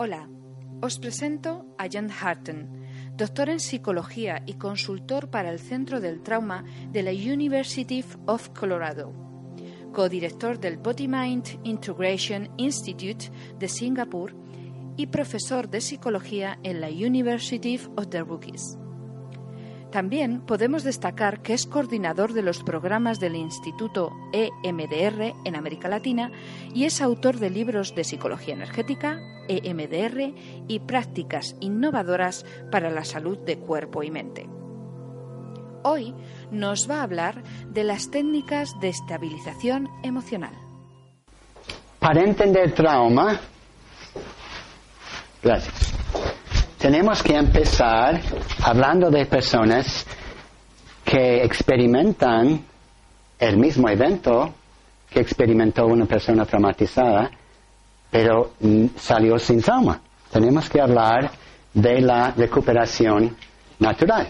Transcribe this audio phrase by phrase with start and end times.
[0.00, 0.28] Hola,
[0.80, 2.68] os presento a John Harton,
[3.16, 6.62] doctor en psicología y consultor para el Centro del Trauma
[6.92, 9.12] de la University of Colorado,
[9.92, 13.28] codirector del Body Mind Integration Institute
[13.58, 14.36] de Singapur
[14.96, 18.78] y profesor de psicología en la University of the Rookies.
[19.90, 26.30] También podemos destacar que es coordinador de los programas del Instituto EMDR en América Latina
[26.74, 30.34] y es autor de libros de psicología energética, EMDR
[30.68, 34.46] y prácticas innovadoras para la salud de cuerpo y mente.
[35.84, 36.14] Hoy
[36.50, 40.52] nos va a hablar de las técnicas de estabilización emocional.
[41.98, 43.40] Para entender trauma,
[45.42, 45.97] gracias
[46.78, 48.20] tenemos que empezar
[48.62, 50.06] hablando de personas
[51.04, 52.64] que experimentan
[53.38, 54.54] el mismo evento
[55.10, 57.30] que experimentó una persona traumatizada,
[58.10, 58.52] pero
[58.96, 60.00] salió sin trauma.
[60.30, 61.30] Tenemos que hablar
[61.72, 63.36] de la recuperación
[63.78, 64.28] natural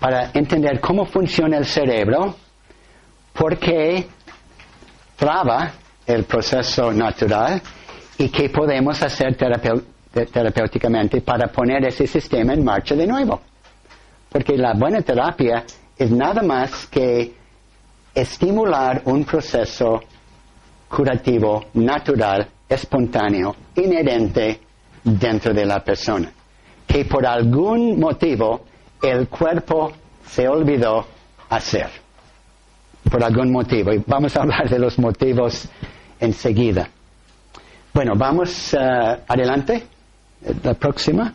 [0.00, 2.34] para entender cómo funciona el cerebro,
[3.32, 4.06] por qué
[5.16, 5.72] traba
[6.06, 7.62] el proceso natural
[8.18, 9.93] y qué podemos hacer terapéuticamente
[11.24, 13.40] para poner ese sistema en marcha de nuevo.
[14.30, 15.64] Porque la buena terapia
[15.96, 17.34] es nada más que
[18.14, 20.02] estimular un proceso
[20.88, 24.60] curativo natural, espontáneo, inherente
[25.02, 26.32] dentro de la persona,
[26.86, 28.64] que por algún motivo
[29.02, 29.92] el cuerpo
[30.26, 31.06] se olvidó
[31.48, 31.88] hacer.
[33.10, 33.92] Por algún motivo.
[33.92, 35.68] Y vamos a hablar de los motivos
[36.18, 36.88] enseguida.
[37.92, 39.84] Bueno, vamos uh, adelante.
[40.62, 41.32] La próxima.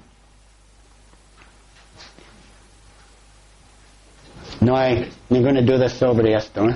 [4.61, 6.69] No hay ninguna duda sobre esto.
[6.69, 6.75] ¿eh?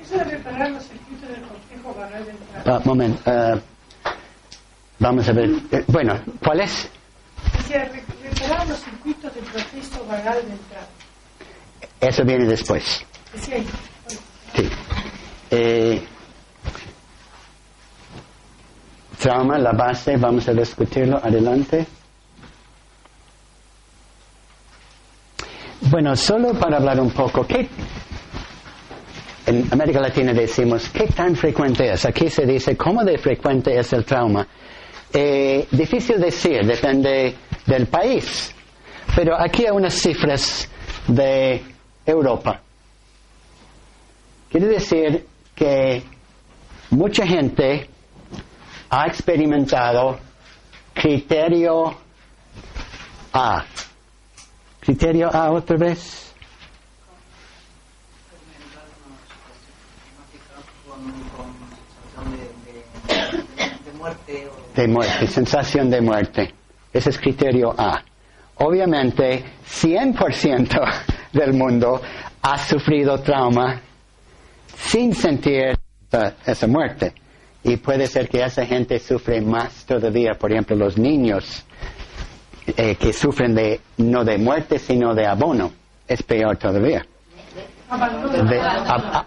[0.00, 2.62] Eso de reparar los circuitos del cortejo vagal ventral.
[2.66, 3.30] Ah, momento.
[3.30, 3.60] Uh,
[4.98, 5.50] vamos a ver.
[5.72, 6.88] Eh, bueno, ¿cuál es?
[7.56, 7.90] Decía,
[8.22, 10.06] reparar los circuitos del proceso.
[12.00, 13.04] Eso viene después.
[13.34, 13.66] Sí.
[15.50, 16.06] Eh,
[19.18, 21.18] trauma, la base, vamos a discutirlo.
[21.22, 21.86] Adelante.
[25.82, 27.68] Bueno, solo para hablar un poco, ¿qué,
[29.46, 32.04] en América Latina decimos, ¿qué tan frecuente es?
[32.04, 34.46] Aquí se dice, ¿cómo de frecuente es el trauma?
[35.12, 38.54] Eh, difícil decir, depende del país.
[39.16, 40.68] Pero aquí hay unas cifras
[41.06, 41.62] de
[42.04, 42.60] Europa.
[44.50, 45.24] Quiere decir
[45.54, 46.02] que
[46.90, 47.88] mucha gente
[48.90, 50.18] ha experimentado
[50.94, 51.94] criterio
[53.32, 53.64] A.
[54.80, 56.34] Criterio A otra vez.
[64.74, 66.54] De muerte, sensación de muerte.
[66.92, 68.02] Ese es criterio A.
[68.56, 70.80] Obviamente, 100%
[71.32, 72.00] del mundo
[72.42, 73.80] ha sufrido trauma
[74.76, 75.76] sin sentir
[76.08, 77.12] esa, esa muerte.
[77.68, 81.64] Y puede ser que esa gente sufre más todavía, por ejemplo, los niños
[82.76, 85.72] eh, que sufren de no de muerte, sino de abono.
[86.06, 87.04] Es peor todavía.
[88.48, 88.60] De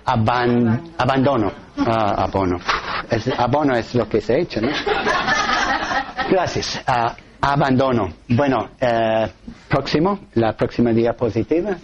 [0.06, 1.52] aban- abandono.
[1.78, 2.59] Ah, abono.
[3.09, 4.69] Es- abono es lo que se ha hecho, ¿no?
[6.29, 6.79] Gracias.
[6.88, 8.13] Ah, abandono.
[8.29, 9.28] Bueno, eh,
[9.68, 11.78] próximo, la próxima diapositiva.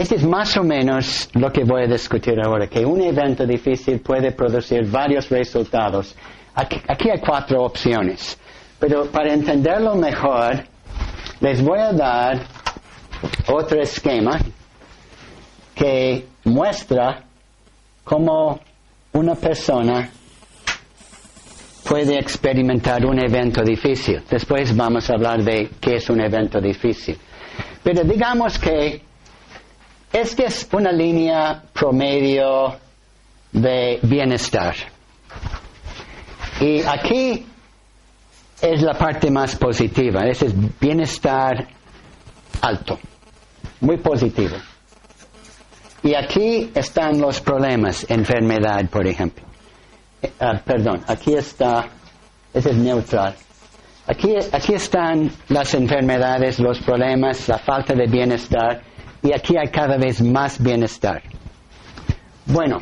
[0.00, 4.00] Este es más o menos lo que voy a discutir ahora, que un evento difícil
[4.00, 6.16] puede producir varios resultados.
[6.54, 8.38] Aquí, hay cuatro opciones,
[8.78, 10.64] pero para entenderlo mejor,
[11.40, 12.40] les voy a dar
[13.48, 14.38] otro esquema
[15.74, 17.22] que muestra
[18.02, 18.58] cómo
[19.12, 20.08] una persona
[21.86, 24.22] puede experimentar un evento difícil.
[24.30, 27.18] Después vamos a hablar de qué es un evento difícil.
[27.82, 29.09] Pero digamos que
[30.12, 32.76] esta es una línea promedio
[33.52, 34.74] de bienestar.
[36.60, 37.46] Y aquí
[38.60, 40.26] es la parte más positiva.
[40.26, 41.66] Ese es bienestar
[42.60, 42.98] alto,
[43.80, 44.56] muy positivo.
[46.02, 49.44] Y aquí están los problemas, enfermedad, por ejemplo.
[50.22, 51.88] Eh, ah, perdón, aquí está,
[52.52, 53.34] ese es neutral.
[54.06, 58.82] Aquí, aquí están las enfermedades, los problemas, la falta de bienestar,
[59.22, 61.22] y aquí hay cada vez más bienestar.
[62.46, 62.80] Bueno,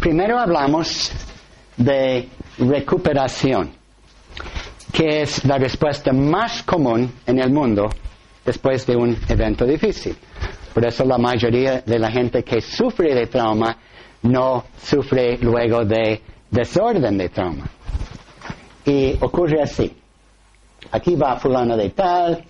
[0.00, 1.12] primero hablamos
[1.76, 2.28] de
[2.58, 3.72] recuperación,
[4.92, 7.90] que es la respuesta más común en el mundo
[8.44, 10.16] después de un evento difícil.
[10.72, 13.76] Por eso la mayoría de la gente que sufre de trauma
[14.22, 16.20] no sufre luego de
[16.50, 17.66] desorden de trauma.
[18.84, 19.94] Y ocurre así.
[20.92, 22.44] Aquí va fulano de tal,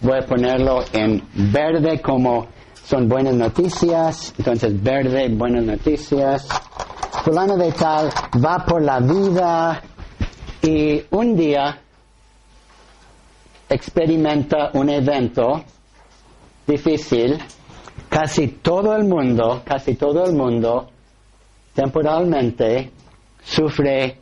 [0.00, 2.46] voy a ponerlo en verde como
[2.84, 6.48] son buenas noticias, entonces verde, buenas noticias.
[7.24, 8.10] Fulano de tal
[8.42, 9.82] va por la vida
[10.62, 11.78] y un día
[13.68, 15.62] experimenta un evento
[16.66, 17.38] difícil,
[18.08, 20.88] casi todo el mundo, casi todo el mundo
[21.74, 22.90] temporalmente
[23.44, 24.18] sufre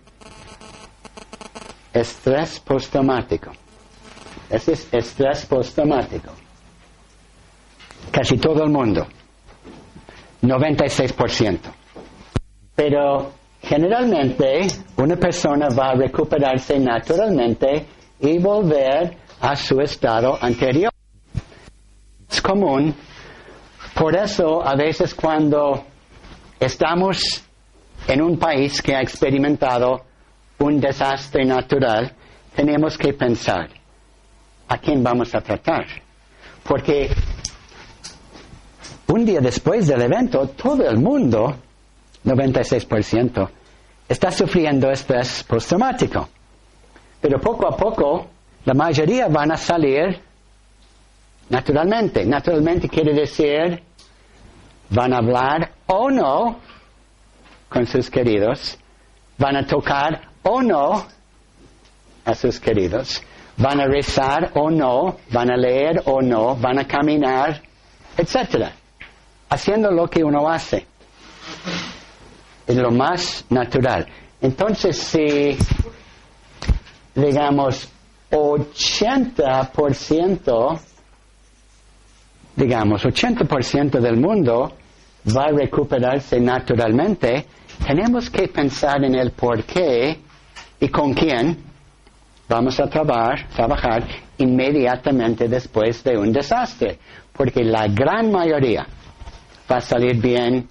[1.93, 3.53] estrés postraumático.
[4.51, 6.31] Ese es estrés postraumático.
[8.11, 9.07] Casi todo el mundo.
[10.43, 11.59] 96%.
[12.75, 13.33] Pero
[13.63, 14.67] generalmente
[14.97, 17.87] una persona va a recuperarse naturalmente
[18.21, 20.93] y volver a su estado anterior.
[22.31, 22.95] Es común.
[23.95, 25.85] Por eso a veces cuando
[26.61, 27.43] estamos
[28.07, 30.05] en un país que ha experimentado
[30.59, 32.13] un desastre natural,
[32.55, 33.69] tenemos que pensar,
[34.69, 35.87] ¿a quién vamos a tratar?
[36.65, 37.11] Porque
[39.09, 41.55] un día después del evento, todo el mundo,
[42.25, 43.49] 96%,
[44.09, 46.29] está sufriendo estrés postraumático.
[47.21, 48.27] Pero poco a poco,
[48.65, 50.21] la mayoría van a salir
[51.49, 52.25] naturalmente.
[52.25, 53.83] Naturalmente quiere decir,
[54.91, 56.59] van a hablar o no
[57.69, 58.79] con sus queridos,
[59.39, 61.07] van a tocar o no
[62.25, 63.23] a sus queridos,
[63.57, 67.61] van a rezar o no, van a leer o no, van a caminar,
[68.17, 68.69] etc.
[69.49, 70.87] Haciendo lo que uno hace.
[72.67, 74.07] Es lo más natural.
[74.41, 75.57] Entonces, si,
[77.15, 77.89] digamos,
[78.31, 80.81] 80%,
[82.57, 84.73] digamos, 80% del mundo
[85.35, 87.47] va a recuperarse naturalmente,
[87.87, 90.19] tenemos que pensar en el por qué
[90.81, 91.66] y con quién
[92.49, 94.07] vamos a trabajar, trabajar
[94.39, 96.99] inmediatamente después de un desastre,
[97.33, 98.87] porque la gran mayoría
[99.71, 100.69] va a salir bien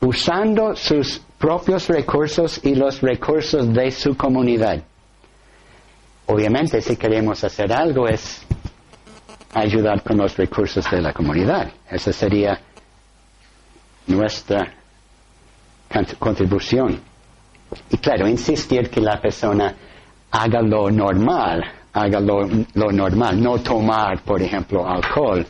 [0.00, 4.82] usando sus propios recursos y los recursos de su comunidad.
[6.26, 8.46] Obviamente, si queremos hacer algo es
[9.54, 11.70] ayudar con los recursos de la comunidad.
[11.90, 12.60] Esa sería
[14.06, 14.72] nuestra
[16.18, 17.00] contribución.
[17.90, 19.74] Y claro, insistir que la persona
[20.32, 21.62] haga lo normal,
[21.92, 22.46] haga lo,
[22.90, 25.46] normal, no tomar, por ejemplo, alcohol,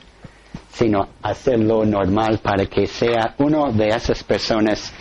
[0.72, 4.92] sino hacer lo normal para que sea uno de esas personas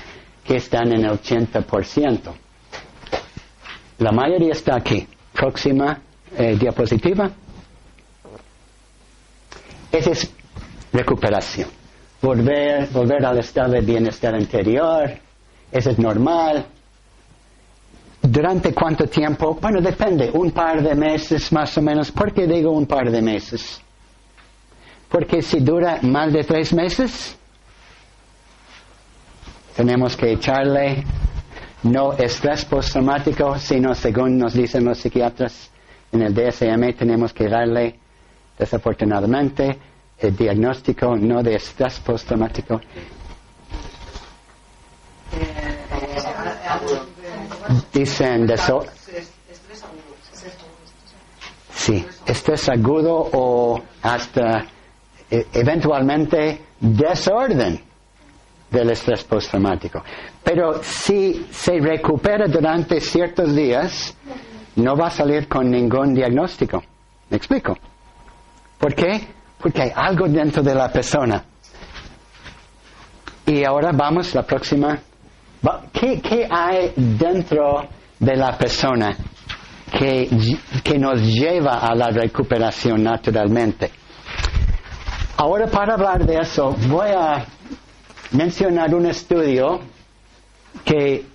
[0.46, 2.20] que están en el 80%.
[3.98, 5.08] La mayoría está aquí.
[5.34, 6.00] Próxima
[6.38, 7.32] eh, diapositiva.
[9.92, 10.32] Esa es
[10.94, 11.70] recuperación.
[12.22, 15.12] Volver, volver al estado de bienestar anterior.
[15.72, 16.66] Eso es normal.
[18.22, 19.58] ¿Durante cuánto tiempo?
[19.60, 20.30] Bueno, depende.
[20.34, 22.12] Un par de meses más o menos.
[22.12, 23.82] ¿Por qué digo un par de meses?
[25.10, 27.36] Porque si dura más de tres meses,
[29.76, 31.04] tenemos que echarle
[31.84, 35.72] no estrés postraumático, sino según nos dicen los psiquiatras
[36.12, 37.98] en el DSM, tenemos que darle,
[38.58, 39.80] desafortunadamente,
[40.20, 42.80] el diagnóstico no de estrés postraumático.
[47.94, 48.86] Dicen de so
[51.74, 54.66] Sí, estrés agudo o hasta
[55.30, 57.82] e, eventualmente desorden
[58.70, 60.04] del estrés postraumático.
[60.44, 64.16] Pero si se recupera durante ciertos días,
[64.76, 66.84] no va a salir con ningún diagnóstico.
[67.30, 67.78] ¿Me explico?
[68.78, 69.28] ¿Por qué?
[69.60, 71.44] Porque hay algo dentro de la persona.
[73.46, 75.00] Y ahora vamos, la próxima.
[75.94, 77.88] ¿Qué, qué hay dentro
[78.20, 79.16] de la persona
[79.92, 80.30] que,
[80.84, 83.92] que nos lleva a la recuperación naturalmente?
[85.38, 87.46] Ahora para hablar de eso voy a
[88.32, 89.80] mencionar un estudio
[90.84, 91.26] que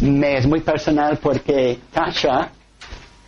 [0.00, 2.50] me es muy personal porque Tasha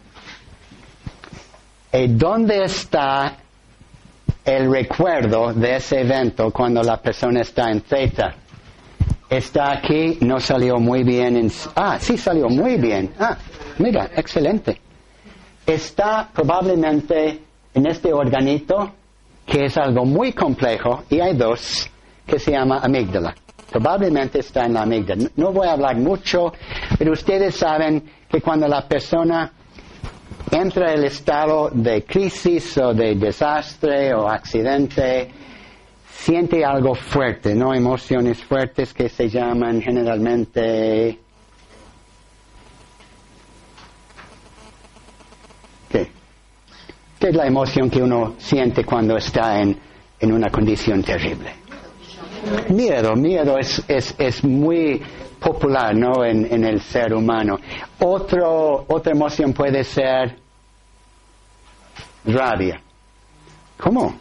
[1.92, 3.36] Eh, ¿Dónde está
[4.44, 8.34] el recuerdo de ese evento cuando la persona está en theta?
[9.28, 11.36] Está aquí, no salió muy bien.
[11.36, 13.12] En, ah, sí salió muy bien.
[13.18, 13.36] Ah,
[13.78, 14.80] mira, excelente.
[15.66, 17.40] Está probablemente
[17.74, 18.92] en este organito
[19.44, 21.90] que es algo muy complejo y hay dos
[22.26, 23.34] que se llama amígdala.
[23.76, 25.28] Probablemente está en la amígdala.
[25.36, 26.50] No voy a hablar mucho,
[26.98, 29.52] pero ustedes saben que cuando la persona
[30.50, 35.30] entra en el estado de crisis o de desastre o accidente,
[36.10, 37.74] siente algo fuerte, ¿no?
[37.74, 41.18] Emociones fuertes que se llaman generalmente...
[45.90, 46.10] ¿Qué?
[47.20, 49.78] ¿Qué es la emoción que uno siente cuando está en,
[50.18, 51.65] en una condición terrible?
[52.68, 55.02] Miedo, miedo es, es, es muy
[55.40, 56.24] popular ¿no?
[56.24, 57.58] en, en, el ser humano.
[58.00, 60.36] Otro, otra emoción puede ser
[62.24, 62.80] rabia.
[63.78, 64.18] ¿Cómo?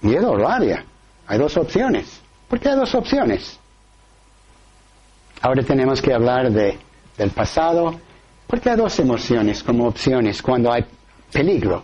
[0.00, 0.84] Miedo, rabia.
[1.26, 2.20] Hay dos opciones.
[2.48, 3.58] ¿Por qué hay dos opciones?
[5.40, 6.78] Ahora tenemos que hablar de,
[7.16, 8.00] del pasado.
[8.46, 10.84] ¿Por qué hay dos emociones como opciones cuando hay
[11.30, 11.82] peligro?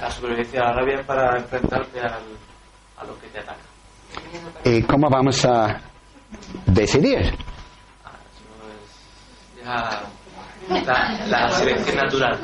[0.00, 2.22] La supervivencia, la rabia para enfrentarte al,
[3.00, 3.60] a lo que te ataca.
[4.64, 5.80] ¿Y cómo vamos a
[6.66, 7.34] decidir?
[9.64, 10.02] Ah,
[10.70, 10.92] es ya
[11.28, 12.38] la, la selección natural.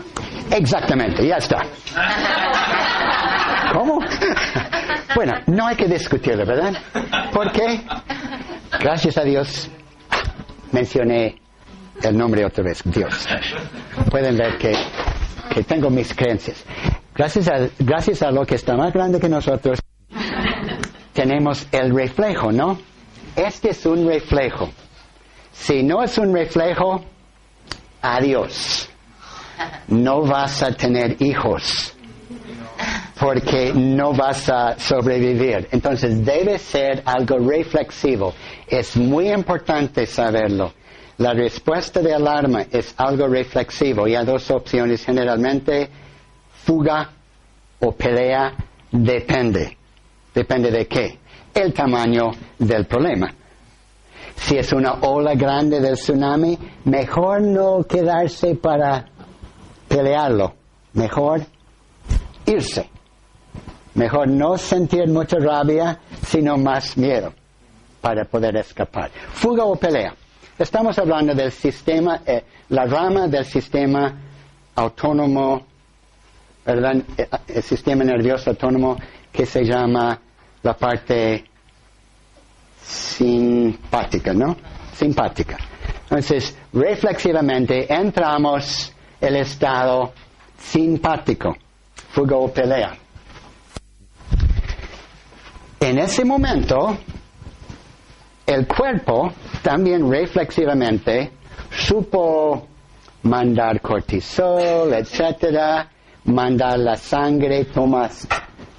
[0.50, 1.62] Exactamente, ya está.
[3.72, 4.00] ¿Cómo?
[5.14, 6.74] Bueno, no hay que discutirlo, ¿verdad?
[7.32, 7.82] ¿Por qué?
[8.80, 9.70] Gracias a Dios
[10.72, 11.36] mencioné
[12.02, 13.26] el nombre otra vez, Dios.
[14.10, 14.72] Pueden ver que,
[15.50, 16.64] que tengo mis creencias.
[17.14, 19.80] Gracias a, gracias a lo que está más grande que nosotros,
[21.16, 22.78] tenemos el reflejo, ¿no?
[23.34, 24.68] Este es un reflejo.
[25.50, 27.02] Si no es un reflejo,
[28.02, 28.88] adiós.
[29.88, 31.94] No vas a tener hijos
[33.18, 35.68] porque no vas a sobrevivir.
[35.72, 38.34] Entonces debe ser algo reflexivo.
[38.68, 40.74] Es muy importante saberlo.
[41.16, 45.88] La respuesta de alarma es algo reflexivo y hay dos opciones generalmente,
[46.62, 47.08] fuga
[47.80, 48.52] o pelea,
[48.92, 49.75] depende.
[50.36, 51.18] Depende de qué?
[51.54, 53.32] El tamaño del problema.
[54.36, 59.06] Si es una ola grande del tsunami, mejor no quedarse para
[59.88, 60.52] pelearlo,
[60.92, 61.40] mejor
[62.44, 62.90] irse.
[63.94, 67.32] Mejor no sentir mucha rabia, sino más miedo
[68.02, 69.10] para poder escapar.
[69.32, 70.14] Fuga o pelea.
[70.58, 74.14] Estamos hablando del sistema, eh, la rama del sistema
[74.74, 75.64] autónomo,
[76.66, 76.96] ¿verdad?
[77.16, 78.98] Eh, el sistema nervioso autónomo
[79.32, 80.20] que se llama
[80.66, 81.44] la parte
[82.82, 84.56] simpática, ¿no?
[84.92, 85.56] Simpática.
[86.02, 90.12] Entonces, reflexivamente entramos el estado
[90.58, 91.56] simpático,
[92.10, 92.96] fuga o pelea.
[95.78, 96.98] En ese momento,
[98.44, 99.32] el cuerpo
[99.62, 101.30] también reflexivamente
[101.70, 102.66] supo
[103.22, 105.88] mandar cortisol, etcétera,
[106.24, 108.26] mandar la sangre, tomas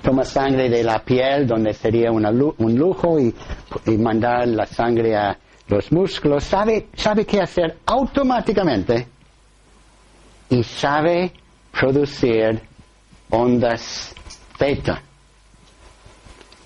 [0.07, 3.35] toma sangre de la piel, donde sería un lujo, y,
[3.87, 5.37] y, mandar la sangre a
[5.67, 9.05] los músculos, sabe, sabe qué hacer automáticamente
[10.49, 11.33] y sabe
[11.77, 12.61] producir
[13.31, 14.15] ondas
[14.57, 15.01] theta.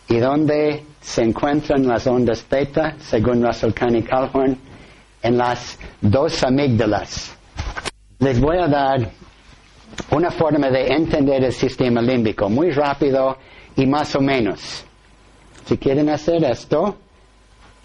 [0.08, 4.56] ¿Y dónde se encuentran las ondas theta, según Russell Kahn Calhoun?
[5.24, 7.36] En las dos amígdalas.
[8.20, 9.10] Les voy a dar
[10.12, 13.38] una forma de entender el sistema límbico, muy rápido
[13.76, 14.86] y más o menos.
[15.66, 16.98] Si quieren hacer esto,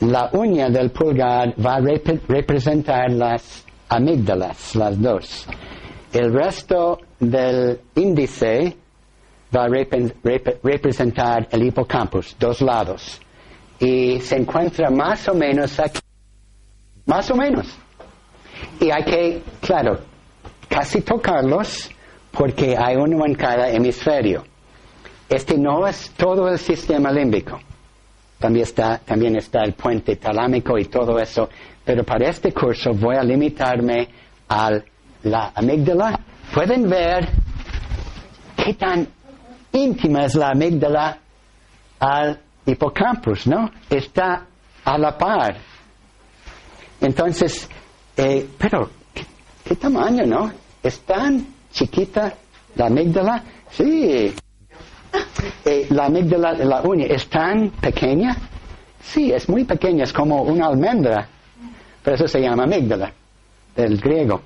[0.00, 5.46] la uña del pulgar va a rep representar las amígdalas, las dos.
[6.12, 8.76] El resto del índice
[9.54, 13.20] va a rep rep representar el hipocampus, dos lados.
[13.78, 16.00] Y se encuentra más o menos aquí.
[17.04, 17.66] Más o menos.
[18.80, 19.98] Y hay que, claro,
[20.68, 21.90] casi tocarlos
[22.36, 24.44] porque hay uno en cada hemisferio.
[25.28, 27.58] Este no es todo el sistema límbico.
[28.38, 31.48] también está, también está el puente talámico y todo eso,
[31.84, 34.08] pero para este curso voy a limitarme
[34.48, 34.78] a
[35.22, 36.20] la amígdala.
[36.52, 37.28] Pueden ver
[38.62, 39.08] qué tan
[39.72, 41.18] íntima es la amígdala
[41.98, 43.70] al hipocampus, ¿no?
[43.88, 44.46] Está
[44.84, 45.56] a la par.
[47.00, 47.68] Entonces,
[48.16, 48.90] eh, pero,
[49.64, 50.52] ¿qué, tamaño, no?
[50.82, 52.32] ¿Es tan chiquita
[52.76, 53.42] la amígdala?
[53.70, 54.34] Sí.
[55.64, 58.36] Eh, la amígdala, la uña, ¿es tan pequeña?
[59.00, 61.28] Sí, es muy pequeña, es como una almendra.
[62.02, 63.12] Por eso se llama amígdala,
[63.74, 64.40] del griego.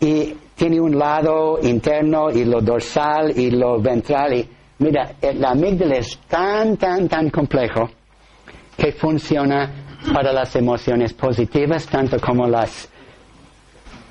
[0.00, 4.34] Y tiene un lado interno y lo dorsal y lo ventral.
[4.34, 4.48] Y
[4.78, 7.88] mira, eh, la amígdala es tan, tan, tan complejo
[8.76, 9.70] que funciona
[10.12, 12.88] para las emociones positivas, tanto como las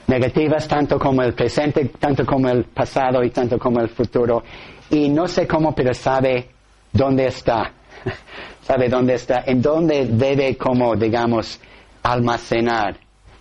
[0.07, 4.43] negativas, tanto como el presente, tanto como el pasado y tanto como el futuro.
[4.89, 6.49] Y no sé cómo, pero sabe
[6.91, 7.71] dónde está.
[8.61, 11.59] sabe dónde está, en dónde debe, como digamos,
[12.03, 12.95] almacenar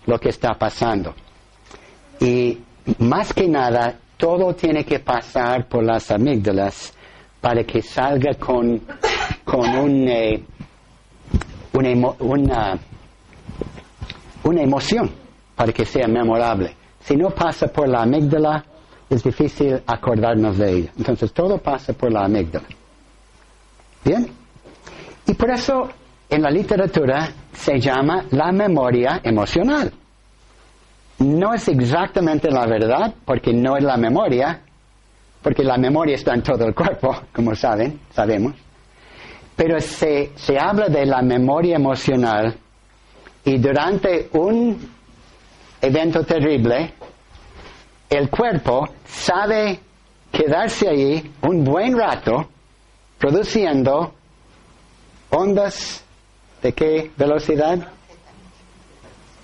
[0.06, 1.14] lo que está pasando.
[2.20, 2.58] Y
[2.98, 6.92] más que nada, todo tiene que pasar por las amígdalas
[7.40, 8.80] para que salga con,
[9.44, 10.42] con un, eh,
[11.72, 12.78] una,
[14.44, 15.10] una, emoción,
[15.54, 16.74] para que sea memorable.
[17.00, 18.64] Si no pasa por la amígdala,
[19.08, 20.92] es difícil acordarnos de ella.
[20.96, 22.66] Entonces todo pasa por la amígdala.
[24.04, 24.28] ¿Bien?
[25.26, 25.90] Y por eso
[26.28, 29.92] en la literatura se llama la memoria emocional.
[31.18, 34.60] No es exactamente la verdad, porque no es la memoria,
[35.42, 38.54] porque la memoria está en todo el cuerpo, como saben, sabemos.
[39.54, 42.56] Pero se, se habla de la memoria emocional
[43.44, 44.93] y durante un
[45.84, 46.92] evento terrible,
[48.08, 49.80] el cuerpo sabe
[50.32, 52.48] quedarse ahí un buen rato
[53.18, 54.14] produciendo
[55.30, 56.04] ondas
[56.62, 57.78] de qué velocidad?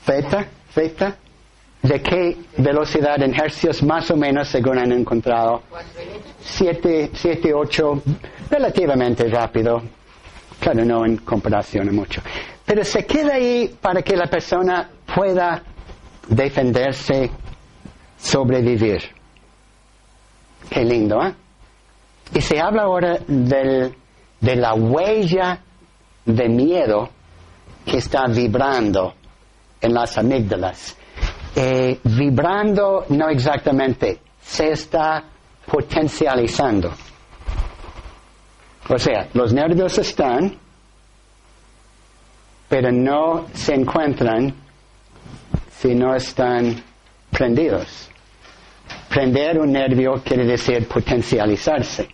[0.04, 1.16] Zeta, zeta.
[1.82, 5.62] ¿De qué velocidad en hercios más o menos según han encontrado?
[6.42, 8.02] 7, 7, 8,
[8.50, 9.82] relativamente rápido.
[10.58, 12.20] Claro, no en comparación a mucho.
[12.66, 15.62] Pero se queda ahí para que la persona pueda
[16.28, 17.30] defenderse,
[18.18, 19.02] sobrevivir.
[20.68, 21.34] Qué lindo, ¿eh?
[22.34, 23.94] Y se habla ahora del,
[24.40, 25.60] de la huella
[26.24, 27.10] de miedo
[27.84, 29.14] que está vibrando
[29.80, 30.96] en las amígdalas.
[31.56, 35.24] Eh, vibrando no exactamente, se está
[35.66, 36.92] potencializando.
[38.88, 40.56] O sea, los nervios están,
[42.68, 44.54] pero no se encuentran
[45.80, 46.82] si no están
[47.30, 48.10] prendidos.
[49.08, 52.08] Prender un nervio quiere decir potencializarse.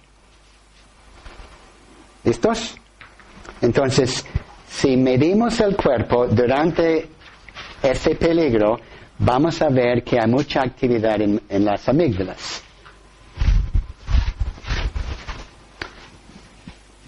[2.22, 2.76] ¿Listos?
[3.60, 4.24] Entonces,
[4.68, 7.08] si medimos el cuerpo durante
[7.82, 8.78] ese peligro,
[9.18, 12.62] vamos a ver que hay mucha actividad en, las amígdalas.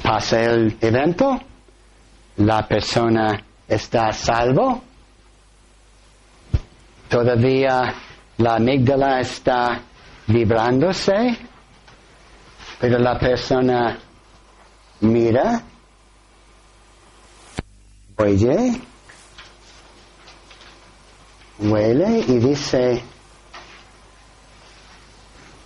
[0.03, 1.39] Pasa el evento,
[2.39, 4.88] la persona está a salvo,
[7.09, 7.95] todavía
[8.39, 9.81] la amígdala está
[10.27, 11.37] vibrándose,
[12.81, 13.99] pero la persona
[15.01, 15.63] mira
[18.19, 18.81] oye,
[21.61, 23.01] huele y dice,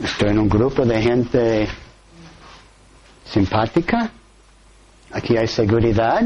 [0.02, 1.68] estoy en un grupo de gente
[3.24, 4.10] simpática,
[5.12, 6.22] aquí hay seguridad,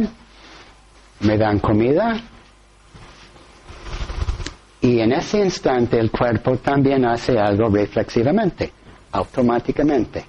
[1.21, 2.21] me dan comida.
[4.87, 8.73] Y en ese instante el cuerpo también hace algo reflexivamente,
[9.11, 10.25] automáticamente,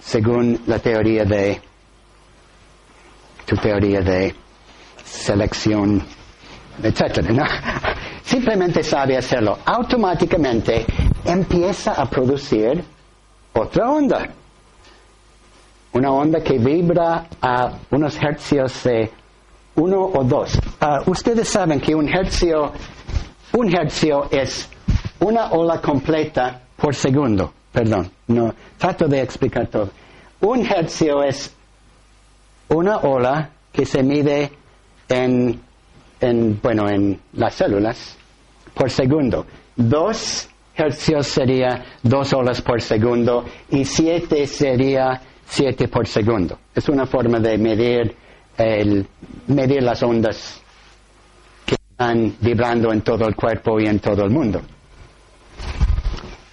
[0.00, 1.60] según la teoría de,
[3.44, 4.34] tu teoría de
[5.04, 7.44] selección, ¿no?
[8.24, 9.58] Simplemente sabe hacerlo.
[9.66, 10.86] Automáticamente
[11.22, 12.82] empieza a producir
[13.52, 14.30] otra onda.
[15.92, 19.10] Una onda que vibra a unos hercios de
[19.76, 20.58] uno o dos.
[20.80, 22.72] Ah, ustedes saben que un hercio,
[23.56, 24.68] un hercio es
[25.20, 27.52] una ola completa por segundo.
[27.72, 29.90] Perdón, no, trato de explicar todo.
[30.40, 31.54] Un hercio es
[32.68, 34.50] una ola que se mide
[35.08, 35.58] en,
[36.20, 38.16] en, bueno, en las células
[38.74, 39.46] por segundo.
[39.74, 46.58] Dos hercios sería dos olas por segundo y siete sería siete por segundo.
[46.74, 48.14] Es una forma de medir,
[48.58, 49.06] el,
[49.46, 50.62] medir las ondas
[51.98, 54.60] están vibrando en todo el cuerpo y en todo el mundo.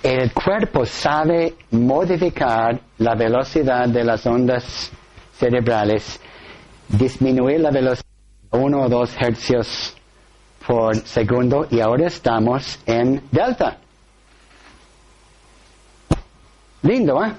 [0.02, 4.90] El cuerpo sabe modificar la velocidad de las ondas
[5.38, 6.20] cerebrales
[6.88, 8.06] disminuir la velocidad
[8.52, 9.98] a 1 o 2 hercios
[10.66, 13.80] por segundo y ahora estamos en delta.
[16.84, 17.34] Lindo, ¿eh?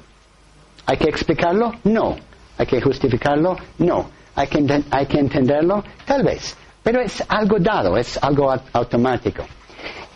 [0.85, 1.73] ¿Hay que explicarlo?
[1.85, 2.17] No.
[2.59, 3.57] ¿Hay que justificarlo?
[3.79, 4.11] No.
[4.35, 5.83] ¿Hay que, hay que entenderlo?
[6.05, 6.55] Tal vez.
[6.85, 9.45] Pero es algo dado, es algo au- automático.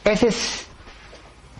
[0.05, 0.67] Ese es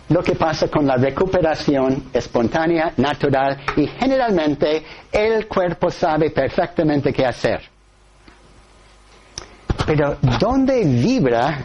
[0.09, 7.25] lo que pasa con la recuperación espontánea, natural, y generalmente el cuerpo sabe perfectamente qué
[7.25, 7.61] hacer.
[9.85, 11.57] Pero ¿dónde vibra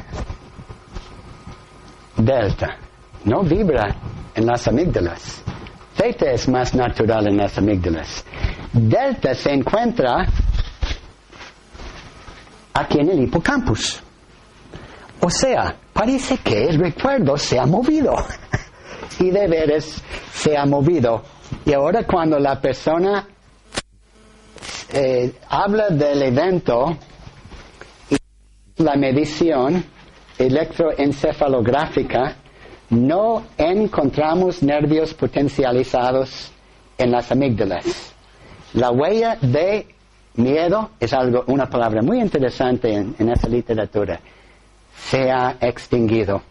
[2.17, 2.77] delta?
[3.25, 3.95] No vibra
[4.35, 5.43] en las amígdalas.
[5.97, 8.25] Theta es más natural en las amígdalas.
[8.73, 10.27] Delta se encuentra
[12.75, 14.03] aquí en el hipocampus.
[15.21, 18.15] O sea, parece que el recuerdo se ha movido.
[19.21, 21.23] y de veras se ha movido.
[21.65, 23.27] Y ahora cuando la persona
[24.93, 26.97] eh, habla del evento
[28.11, 28.17] y
[28.83, 29.85] la medición
[30.37, 32.37] electroencefalográfica,
[32.91, 36.53] no encontramos nervios potencializados
[36.99, 38.13] en las amígdalas.
[38.75, 39.94] La huella de
[40.37, 44.21] miedo es algo, una palabra muy interesante en, esa literatura.
[44.97, 46.43] Se ha extinguido.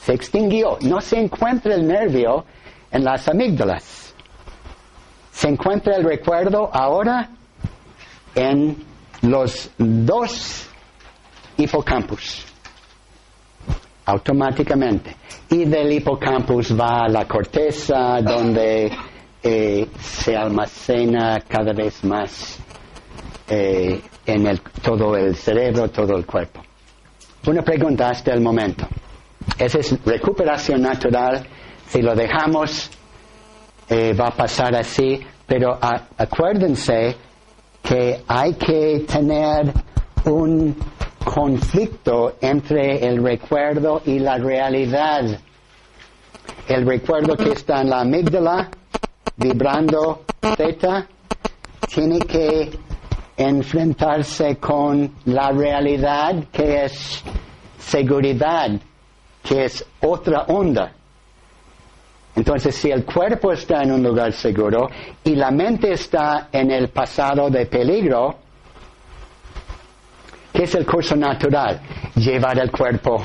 [0.00, 0.78] Se extinguió.
[0.82, 2.44] No se encuentra el nervio
[2.90, 4.14] en las amígdalas.
[5.32, 7.28] Se encuentra el recuerdo ahora
[8.34, 8.76] en
[9.22, 10.68] los dos
[11.56, 12.44] hipocampus.
[14.06, 15.16] Automáticamente.
[15.50, 18.92] Y del hipocampus va a la corteza, donde
[19.42, 22.63] eh, se almacena cada vez más
[23.48, 26.62] eh, en el, todo el cerebro, todo el cuerpo.
[27.46, 28.86] Una pregunta hasta el momento.
[29.58, 31.46] Esa es recuperación natural.
[31.86, 32.90] Si lo dejamos,
[33.88, 35.20] eh, va a pasar así.
[35.46, 35.78] Pero
[36.16, 37.16] acuérdense
[37.82, 39.72] que hay que tener
[40.24, 40.74] un
[41.22, 45.38] conflicto entre el recuerdo y la realidad.
[46.66, 48.70] El recuerdo que está en la amígdala,
[49.36, 50.24] vibrando
[50.56, 51.06] theta,
[51.94, 52.70] tiene que
[53.36, 57.22] enfrentarse con la realidad que es
[57.78, 58.70] seguridad,
[59.42, 60.92] que es otra onda.
[62.36, 64.88] Entonces, si el cuerpo está en un lugar seguro
[65.22, 68.36] y la mente está en el pasado de peligro,
[70.52, 71.80] ¿qué es el curso natural?
[72.16, 73.24] Llevar el cuerpo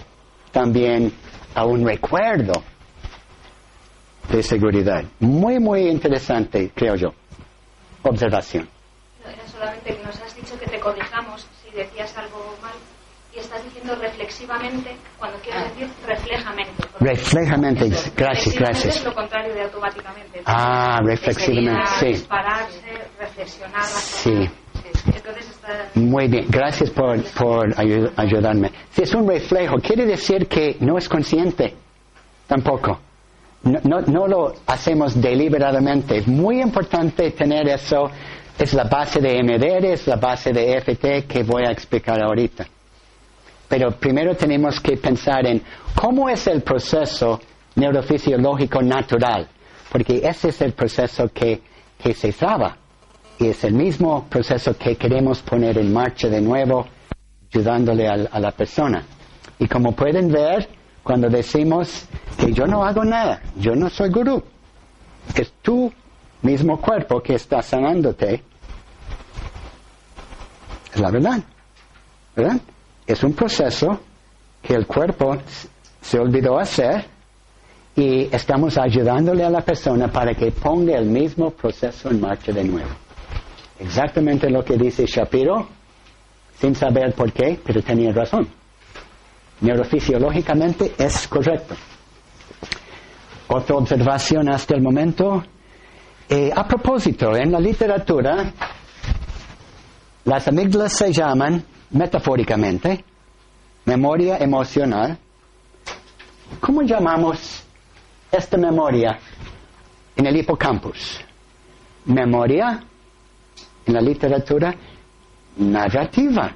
[0.51, 1.11] también
[1.55, 2.53] a un recuerdo
[4.31, 5.03] de seguridad.
[5.19, 7.09] Muy, muy interesante, creo yo.
[8.03, 8.78] Observación.
[9.59, 12.71] Solamente que nos has dicho que te corrijamos si decías algo mal
[13.35, 16.71] y estás diciendo reflexivamente cuando quieres decir reflejamente.
[17.01, 18.95] Reflejamente, gracias, gracias.
[18.95, 20.41] es lo contrario de automáticamente.
[20.45, 22.25] Ah, reflexivamente, sí.
[22.29, 22.79] Pararse,
[23.19, 24.49] reflexionar, Sí.
[25.13, 25.89] Entonces está...
[25.95, 28.71] Muy bien, gracias por, por ayu- ayudarme.
[28.91, 31.75] Si es un reflejo, quiere decir que no es consciente,
[32.47, 32.97] tampoco.
[33.63, 36.19] No, no, no lo hacemos deliberadamente.
[36.19, 38.09] Es muy importante tener eso.
[38.59, 42.67] Es la base de MDR, es la base de EFT que voy a explicar ahorita.
[43.69, 45.61] Pero primero tenemos que pensar en
[45.95, 47.39] cómo es el proceso
[47.75, 49.47] neurofisiológico natural,
[49.91, 51.61] porque ese es el proceso que,
[52.13, 52.77] se traba
[53.39, 56.85] y es el mismo proceso que queremos poner en marcha de nuevo,
[57.53, 59.03] ayudándole al- a, la persona.
[59.57, 60.67] Y como pueden ver,
[61.03, 62.05] cuando decimos
[62.37, 64.43] que yo no hago nada, yo no soy gurú,
[65.35, 65.91] es tu
[66.41, 68.43] mismo cuerpo que está sanándote,
[70.93, 71.39] es la verdad,
[72.35, 72.59] ¿verdad?
[73.05, 73.99] Es un proceso
[74.61, 75.37] que el cuerpo
[76.01, 77.05] se olvidó hacer
[77.95, 82.63] y estamos ayudándole a la persona para que ponga el mismo proceso en marcha de
[82.63, 82.89] nuevo.
[83.79, 85.67] Exactamente lo que dice Shapiro,
[86.59, 88.47] sin saber por qué, pero tenía razón.
[89.61, 91.75] Neurofisiológicamente es correcto.
[93.47, 95.43] Otra observación hasta el momento.
[96.29, 98.53] Eh, a propósito, en la literatura,
[100.25, 103.03] las amígdalas se llaman, metafóricamente,
[103.85, 105.17] memoria emocional.
[106.59, 107.63] ¿Cómo llamamos
[108.31, 109.17] esta memoria
[110.15, 111.19] en el hipocampus?
[112.05, 112.83] Memoria
[113.85, 114.75] en la literatura
[115.57, 116.55] narrativa.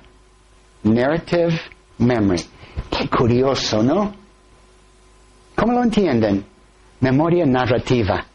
[0.84, 1.60] Narrative
[1.99, 2.43] memory.
[2.89, 4.13] Qué curioso, ¿no?
[5.56, 6.45] ¿Cómo lo entienden?
[6.99, 8.26] Memoria narrativa.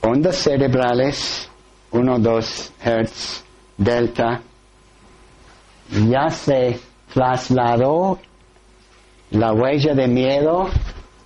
[0.00, 1.48] Ondas cerebrales,
[1.90, 3.44] 1, 2 Hertz,
[3.76, 4.40] delta,
[5.90, 6.78] ya se
[7.12, 8.18] trasladó
[9.30, 10.68] la huella de miedo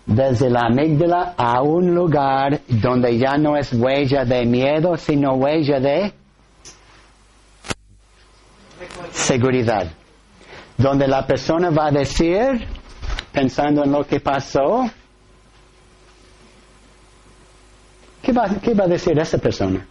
[0.06, 5.78] desde la amígdala a un lugar donde ya no es huella de miedo, sino huella
[5.78, 6.12] de
[9.12, 9.86] seguridad.
[10.76, 12.66] Donde la persona va a decir,
[13.32, 14.90] pensando en lo que pasó,
[18.22, 19.86] ¿qué va, a decir esa persona?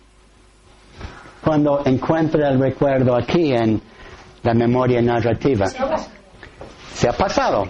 [1.43, 3.81] Cuando encuentra el recuerdo aquí en
[4.43, 5.67] la memoria narrativa.
[6.93, 7.67] Se ha pasado.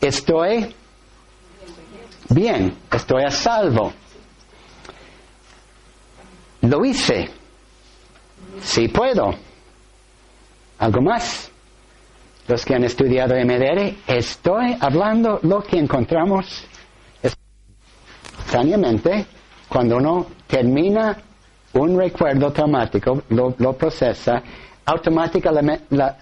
[0.00, 0.74] Estoy
[2.28, 3.92] bien, estoy a salvo.
[6.62, 7.30] Lo hice.
[8.62, 9.34] Sí puedo.
[10.78, 11.50] ¿Algo más?
[12.46, 16.66] Los que han estudiado MDR, estoy hablando lo que encontramos
[18.54, 19.26] extrañamente
[19.68, 21.16] cuando uno termina
[21.72, 24.40] un recuerdo traumático, lo, procesa,
[24.84, 26.16] automáticamente la,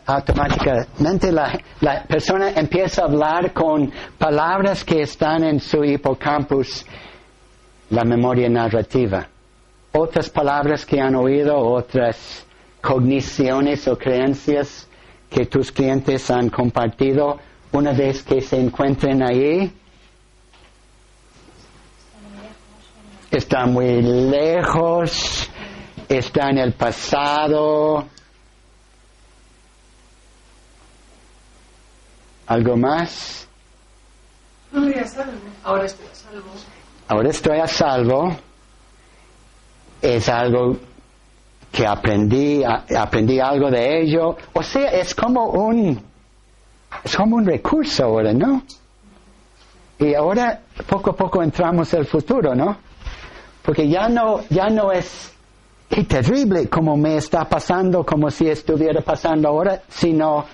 [1.81, 6.87] la, persona empieza a hablar con palabras que están en su hipocampus,
[7.91, 9.29] la memoria narrativa.
[9.93, 12.47] Otras palabras que han oído, otras
[12.81, 14.89] cogniciones o creencias
[15.29, 17.37] que tus clientes han compartido,
[17.73, 19.71] una vez que se encuentren ahí,
[23.33, 25.49] está muy lejos,
[26.09, 28.07] está en el pasado.
[32.47, 33.49] ¿Algo más?
[35.65, 36.51] Ahora estoy a salvo.
[37.09, 38.37] Ahora estoy a salvo.
[40.03, 40.77] Es algo
[41.71, 44.37] que aprendí, aprendí algo de ello.
[44.53, 46.03] O sea, es como un,
[47.03, 48.63] es como un recurso ahora, ¿no?
[49.99, 52.92] Y ahora poco a poco entramos al futuro, ¿no?
[53.63, 55.33] Porque ya no, ya no es
[56.09, 60.45] terrible como me está pasando, como si estuviera pasando ahora, sino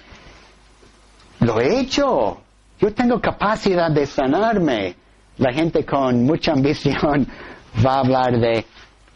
[1.40, 2.38] lo he hecho.
[2.80, 4.96] Yo tengo capacidad de sanarme.
[5.38, 7.26] La gente con mucha ambición
[7.84, 8.66] va a hablar de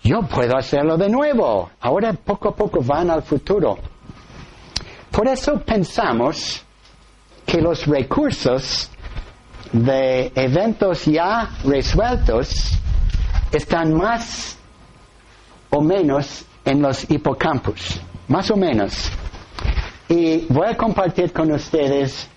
[0.05, 1.71] yo puedo hacerlo de nuevo.
[1.81, 3.79] Ahora poco a poco van al futuro.
[5.11, 6.65] Por eso pensamos
[7.45, 8.91] que los recursos
[9.73, 12.79] de eventos ya resueltos
[13.53, 14.59] están más
[15.71, 19.11] o menos en los hipocampus, más o menos.
[20.09, 22.29] Y voy a compartir con ustedes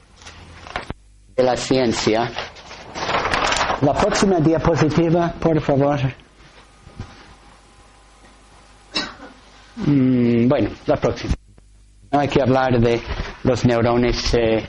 [1.36, 2.32] de la ciencia.
[3.82, 6.00] La próxima diapositiva, por favor.
[9.76, 11.34] Mm, bueno, la próxima.
[12.12, 13.02] No hay que hablar de
[13.44, 14.34] los neurones.
[14.34, 14.66] Eh,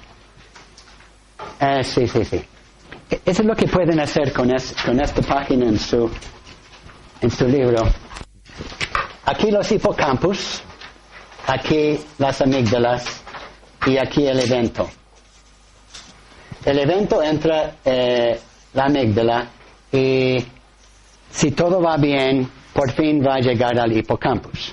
[1.60, 2.44] eh, sí, sí, sí.
[3.24, 6.10] Eso es lo que pueden hacer con, es, con esta página en su,
[7.26, 7.82] en su libro.
[9.24, 10.62] Aquí los hipocampus,
[11.48, 13.24] aquí las amígdalas
[13.84, 14.88] y aquí el evento.
[16.64, 18.38] El evento entra eh,
[18.74, 19.48] la amígdala
[19.90, 20.36] y
[21.28, 24.72] si todo va bien, por fin va a llegar al hipocampus.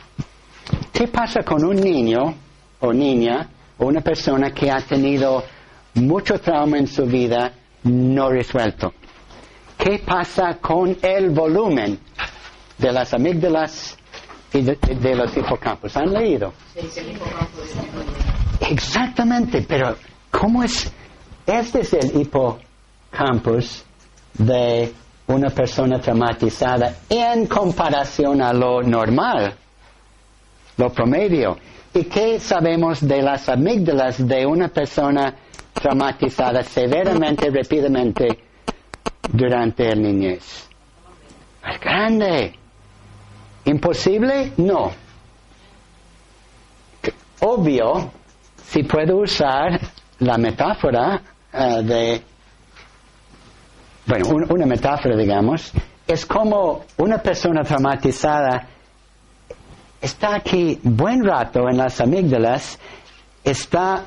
[0.91, 2.35] ¿Qué pasa con un niño
[2.81, 5.43] o niña o una persona que ha tenido
[5.95, 7.51] mucho trauma en su vida
[7.83, 8.93] no resuelto?
[9.75, 11.99] ¿Qué pasa con el volumen
[12.83, 13.97] de las amígdalas
[14.53, 15.95] y de, los hipocampos?
[15.95, 16.53] ¿Han leído?
[18.59, 19.95] Exactamente, pero
[20.29, 20.91] ¿cómo es?
[21.45, 23.85] Este es el hipocampus
[24.33, 24.93] de
[25.27, 29.55] una persona traumatizada en comparación a lo normal,
[30.77, 31.57] lo promedio.
[31.93, 35.35] ¿Y qué sabemos de las amígdalas de una persona
[35.73, 38.27] traumatizada severamente, rápidamente
[39.31, 40.67] durante el niñez?
[41.71, 42.62] Es grande.
[43.65, 44.53] ¿Imposible?
[44.57, 44.91] No.
[47.41, 48.11] Obvio,
[48.65, 49.79] si puedo usar
[50.19, 51.21] la metáfora
[51.53, 52.21] uh, de,
[54.05, 55.71] bueno, un, una metáfora, digamos,
[56.07, 58.67] es como una persona traumatizada
[60.03, 62.77] está aquí buen rato en las amígdalas,
[63.41, 64.03] está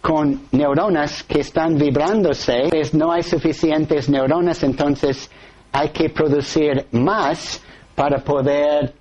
[0.00, 5.30] con neuronas que están vibrándose, no hay suficientes neuronas, entonces
[5.70, 7.62] hay que producir más
[7.94, 8.94] para poder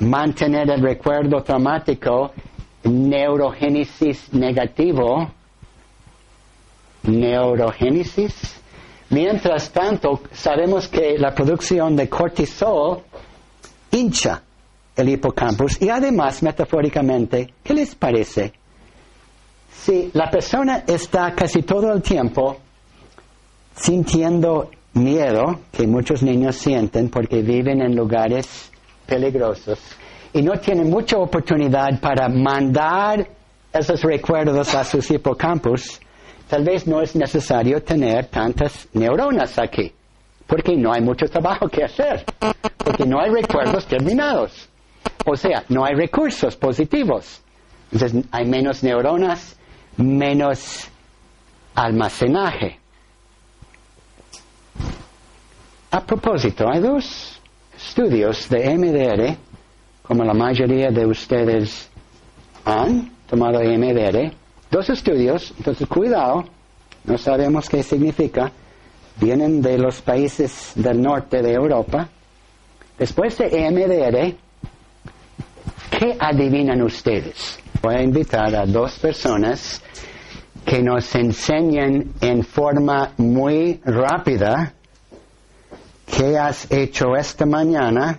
[0.00, 2.32] mantener el recuerdo traumático,
[2.84, 5.30] neurogénesis negativo,
[7.04, 8.60] neurogénesis.
[9.10, 13.02] Mientras tanto, sabemos que la producción de cortisol
[13.90, 14.42] hincha
[14.96, 18.52] el hipocampus y además, metafóricamente, ¿qué les parece?
[19.72, 22.58] Si la persona está casi todo el tiempo
[23.74, 28.70] sintiendo miedo, que muchos niños sienten porque viven en lugares
[29.06, 29.78] peligrosos,
[30.32, 33.26] y no tienen mucha oportunidad para mandar
[33.72, 36.00] esos recuerdos a sus hipocampus,
[36.48, 39.92] tal vez no es necesario tener tantas neuronas aquí,
[40.46, 42.24] porque no hay mucho trabajo que hacer,
[42.76, 44.68] porque no hay recuerdos terminados.
[45.24, 47.42] O sea, no hay recursos positivos.
[47.92, 49.56] Entonces hay menos neuronas,
[49.96, 50.88] menos
[51.74, 52.79] almacenaje.
[55.92, 57.40] A propósito, hay dos
[57.76, 59.36] estudios de MDR,
[60.02, 61.88] como la mayoría de ustedes
[62.64, 64.32] han tomado MDR,
[64.70, 66.44] dos estudios, entonces cuidado,
[67.02, 68.52] no sabemos qué significa,
[69.20, 72.08] vienen de los países del norte de Europa.
[72.96, 74.36] Después de MDR,
[75.90, 77.58] ¿qué adivinan ustedes?
[77.82, 79.82] Voy a invitar a dos personas
[80.64, 84.74] que nos enseñen en forma muy rápida
[86.20, 88.18] qué has hecho esta mañana,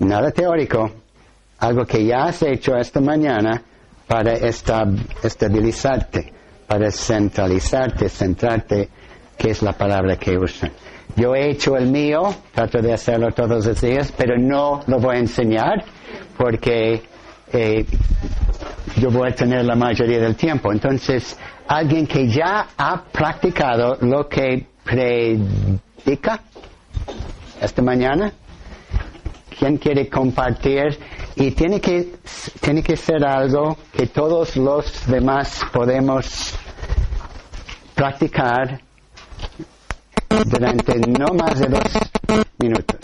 [0.00, 0.90] nada teórico,
[1.60, 3.62] algo que ya has hecho esta mañana
[4.06, 6.30] para estabilizarte,
[6.66, 8.90] para centralizarte, centrarte,
[9.38, 10.72] que es la palabra que usan.
[11.16, 15.16] Yo he hecho el mío, trato de hacerlo todos los días, pero no lo voy
[15.16, 15.82] a enseñar
[16.36, 17.00] porque
[17.50, 17.86] eh,
[18.96, 20.70] yo voy a tener la mayoría del tiempo.
[20.70, 26.42] Entonces, alguien que ya ha practicado lo que predica
[27.62, 28.32] esta mañana,
[29.58, 30.98] ¿quién quiere compartir?
[31.36, 32.16] Y tiene que,
[32.60, 36.54] tiene que ser algo que todos los demás podemos
[37.94, 38.80] practicar
[40.46, 41.98] durante no más de dos
[42.58, 42.98] minutos.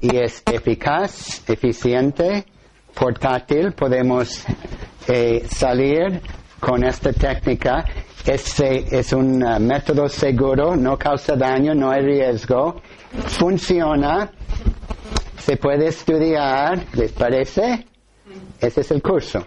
[0.00, 2.44] Y es eficaz, eficiente,
[2.92, 4.44] portátil, podemos
[5.06, 6.20] eh, salir
[6.58, 7.84] con esta técnica.
[8.26, 12.82] Este es un uh, método seguro, no causa daño, no hay riesgo,
[13.26, 14.30] funciona,
[15.38, 17.86] se puede estudiar, ¿les parece?
[18.60, 19.46] Ese es el curso.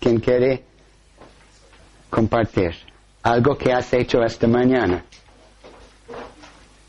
[0.00, 0.64] ¿Quién quiere
[2.10, 2.74] compartir?
[3.22, 5.04] Algo que has hecho esta mañana,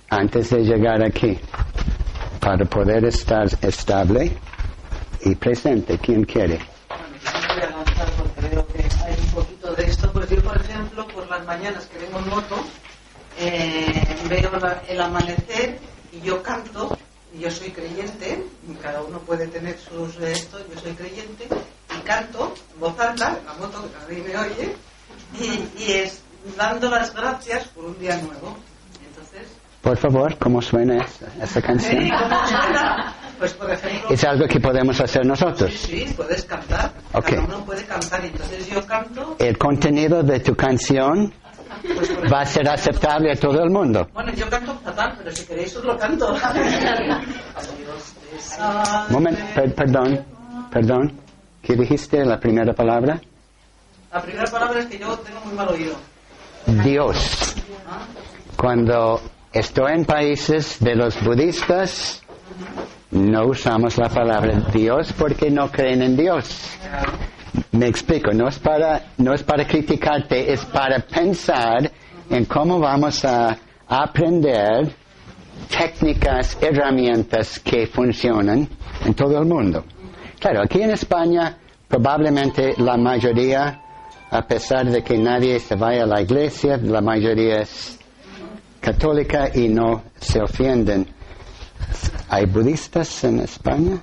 [0.09, 1.37] antes de llegar aquí,
[2.39, 4.31] para poder estar estable
[5.23, 5.97] y presente.
[5.97, 6.59] ¿Quién quiere?
[7.59, 10.11] lanzar porque veo que hay un poquito de esto.
[10.11, 12.55] Pues yo, por ejemplo, por las mañanas que vengo en moto,
[13.37, 14.51] eh, veo
[14.87, 15.79] el amanecer
[16.11, 16.97] y yo canto,
[17.33, 21.47] y yo soy creyente, y cada uno puede tener sus de esto, yo soy creyente,
[21.97, 24.75] y canto en voz alta, en la moto, que nadie me oye,
[25.39, 26.21] y, y es
[26.57, 28.55] dando las gracias por un día nuevo.
[29.05, 32.05] Entonces, Por favor, ¿cómo suena esta, esta canción?
[32.05, 33.15] ¿y cómo suena?
[33.37, 35.73] Pues, por ejemplo, Es algo que podemos hacer sí, nosotros.
[35.73, 37.25] sí, puedes cantar, Ok.
[37.25, 41.33] cada uno puede cantar, entonces yo canto El contenido de tu canción
[42.31, 44.07] va a ser aceptable a todo el mundo.
[44.13, 46.35] Bueno, yo canto fatal, pero si queréis os lo canto.
[49.09, 50.25] Moment, per- perdón,
[50.71, 51.13] perdón.
[51.61, 53.19] ¿Qué dijiste la primera palabra?
[54.13, 55.95] La primera palabra es que yo tengo muy mal oído.
[56.83, 57.55] Dios.
[58.55, 59.19] Cuando
[59.51, 62.21] estoy en países de los budistas,
[63.11, 66.69] no usamos la palabra Dios porque no creen en Dios.
[67.71, 71.91] Me explico, no es para, no es para criticarte, es para pensar
[72.29, 74.91] en cómo vamos a aprender
[75.69, 78.67] técnicas, herramientas que funcionan
[79.05, 79.83] en todo el mundo.
[80.39, 83.81] Claro, aquí en España probablemente la mayoría,
[84.29, 87.99] a pesar de que nadie se vaya a la iglesia, la mayoría es
[88.79, 91.07] católica y no se ofenden.
[92.29, 94.01] ¿Hay budistas en España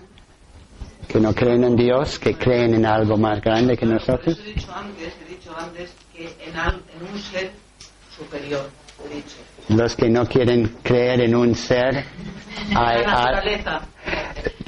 [1.12, 4.38] que no creen en Dios, que creen en algo más grande que nosotros?
[4.40, 7.53] he dicho antes, he dicho antes que en, al- en un ser
[8.16, 8.70] superior,
[9.11, 9.37] he dicho.
[9.68, 12.05] Los que no quieren creer en un ser,
[12.75, 13.81] hay- naturaleza.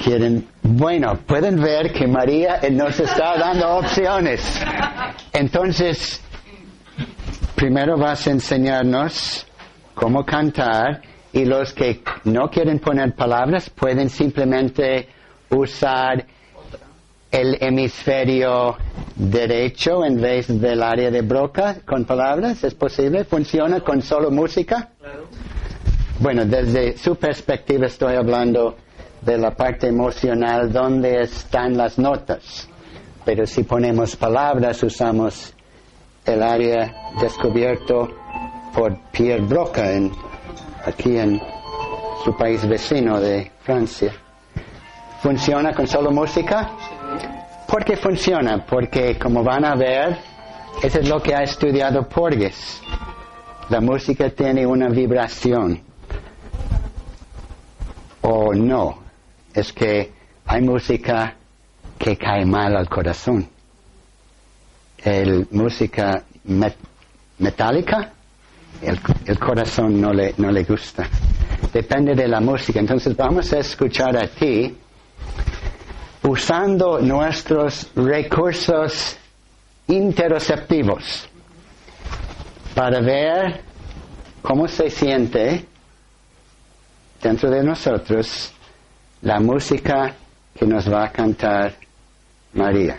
[0.03, 4.61] quieren, bueno, pueden ver que María eh, nos está dando opciones.
[5.33, 6.21] Entonces,
[7.55, 9.45] primero vas a enseñarnos
[9.95, 11.01] cómo cantar
[11.33, 15.09] y los que no quieren poner palabras pueden simplemente
[15.49, 16.25] usar
[17.35, 18.77] el hemisferio
[19.13, 22.63] derecho en vez del área de Broca con palabras.
[22.63, 23.25] ¿Es posible?
[23.25, 24.91] ¿Funciona con solo música?
[24.97, 25.25] Claro.
[26.19, 28.77] Bueno, desde su perspectiva estoy hablando
[29.21, 32.69] de la parte emocional donde están las notas.
[33.25, 35.53] Pero si ponemos palabras, usamos
[36.25, 38.15] el área descubierto
[38.73, 40.09] por Pierre Broca en,
[40.85, 41.41] aquí en
[42.23, 44.13] su país vecino de Francia.
[45.21, 46.71] ¿Funciona con solo música?
[47.67, 48.65] ¿Por qué funciona?
[48.65, 50.17] Porque como van a ver,
[50.83, 52.81] eso es lo que ha estudiado Porges.
[53.69, 55.81] La música tiene una vibración
[58.21, 58.99] o no.
[59.53, 60.11] Es que
[60.45, 61.35] hay música
[61.97, 63.47] que cae mal al corazón.
[65.03, 66.75] El música met-
[67.39, 68.11] metálica,
[68.81, 71.07] el, el corazón no le, no le gusta.
[71.73, 72.79] Depende de la música.
[72.79, 74.75] Entonces vamos a escuchar a ti
[76.27, 79.17] usando nuestros recursos
[79.87, 81.27] interoceptivos
[82.73, 83.61] para ver
[84.41, 85.65] cómo se siente
[87.21, 88.51] dentro de nosotros
[89.21, 90.13] la música
[90.53, 91.73] que nos va a cantar
[92.53, 92.97] María.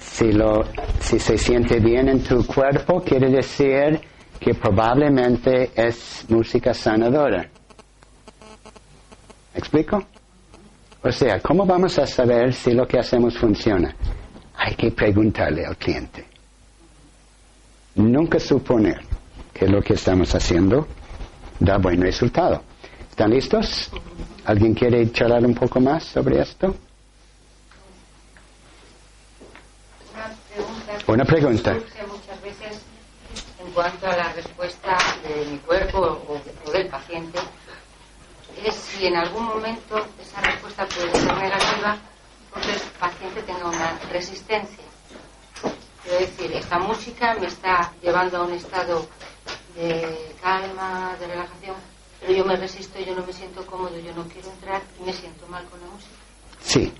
[0.00, 0.64] Si, lo,
[1.00, 4.00] si se siente bien en tu cuerpo, quiere decir
[4.38, 7.48] que probablemente es música sanadora.
[9.52, 10.04] ¿Me explico?
[11.06, 13.94] O sea, ¿cómo vamos a saber si lo que hacemos funciona?
[14.56, 16.26] Hay que preguntarle al cliente.
[17.96, 19.02] Nunca suponer
[19.52, 20.88] que lo que estamos haciendo
[21.60, 22.62] da buen resultado.
[23.10, 23.90] ¿Están listos?
[24.46, 26.74] ¿Alguien quiere charlar un poco más sobre esto?
[31.06, 31.74] Una pregunta.
[32.08, 32.80] muchas veces
[33.62, 37.38] en cuanto a la respuesta de mi cuerpo o, del paciente
[38.64, 41.98] es si en algún momento esa respuesta puede ser negativa
[42.50, 44.84] porque el paciente tenga una resistencia.
[46.02, 49.06] Quiero decir, esta música me está llevando a un estado
[49.74, 51.76] de calma, de relajación,
[52.20, 55.12] pero yo me resisto, yo no me siento cómodo, yo no quiero entrar y me
[55.12, 56.14] siento mal con la música.
[56.60, 56.92] Sí.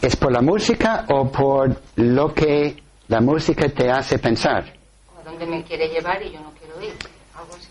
[0.00, 2.76] ¿Es por la música o por lo que
[3.08, 4.72] la música te hace pensar?
[5.18, 6.94] A dónde me quiere llevar y yo no quiero ir,
[7.34, 7.69] algo así.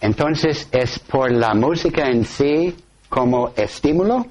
[0.00, 2.76] Entonces, ¿es por la música en sí
[3.08, 4.26] como estímulo?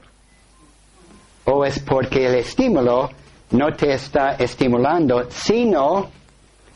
[1.45, 3.09] ¿O es porque el estímulo
[3.51, 6.09] no te está estimulando, sino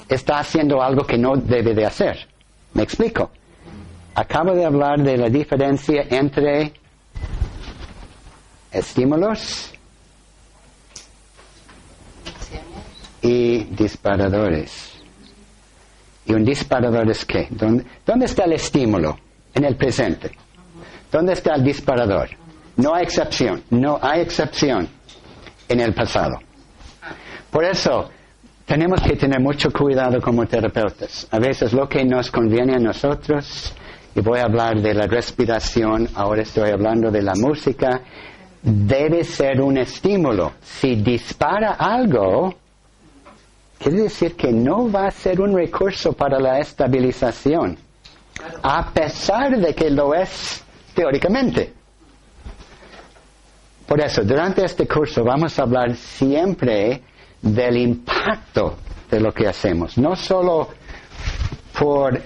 [0.08, 2.28] está haciendo algo que no debe de hacer?
[2.74, 3.32] ¿Me explico?
[4.16, 6.74] Acabo de hablar de la diferencia entre
[8.72, 9.72] estímulos
[13.22, 14.99] y disparadores.
[16.26, 17.48] ¿Y un disparador es qué?
[17.50, 19.18] ¿Dónde, ¿Dónde, está el estímulo?
[19.54, 20.32] En el presente.
[21.12, 22.30] ¿Dónde está el disparador?
[22.78, 24.88] No hay excepción, no hay excepción
[25.68, 26.40] en el pasado.
[27.50, 28.10] Por eso,
[28.66, 31.28] tenemos que tener mucho cuidado como terapeutas.
[31.32, 33.74] A veces lo que nos conviene a nosotros,
[34.16, 38.02] y voy a hablar de la respiración, ahora estoy hablando de la música,
[38.62, 40.54] debe ser un estímulo.
[40.62, 42.54] Si dispara algo,
[43.80, 47.78] quiere decir que no va a ser un recurso para la estabilización,
[48.62, 50.64] a pesar de que lo es
[50.94, 51.74] teóricamente.
[53.88, 57.02] Por eso, durante este curso vamos a hablar siempre
[57.42, 58.76] del impacto
[59.10, 60.68] de lo que hacemos, no solo
[61.80, 62.22] por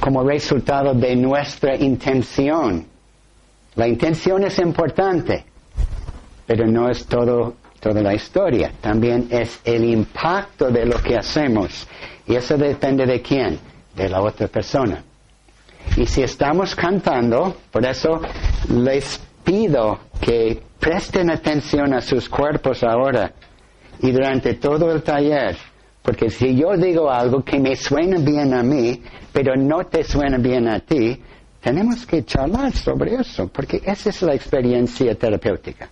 [0.00, 2.86] como resultado de nuestra intención.
[3.74, 5.44] La intención es importante,
[6.46, 8.70] pero no es todo toda la historia.
[8.80, 11.88] También es el impacto de lo que hacemos.
[12.28, 13.58] Y eso depende de quién,
[13.96, 15.02] de la otra persona.
[15.96, 18.20] Y si estamos cantando, por eso
[18.68, 23.32] les pido que presten atención a sus cuerpos ahora
[24.00, 25.56] y durante todo el taller.
[26.02, 29.02] Porque si yo digo algo que me suena bien a mí,
[29.32, 31.20] pero no te suena bien a ti,
[31.60, 35.88] tenemos que charlar sobre eso, porque esa es la experiencia terapéutica.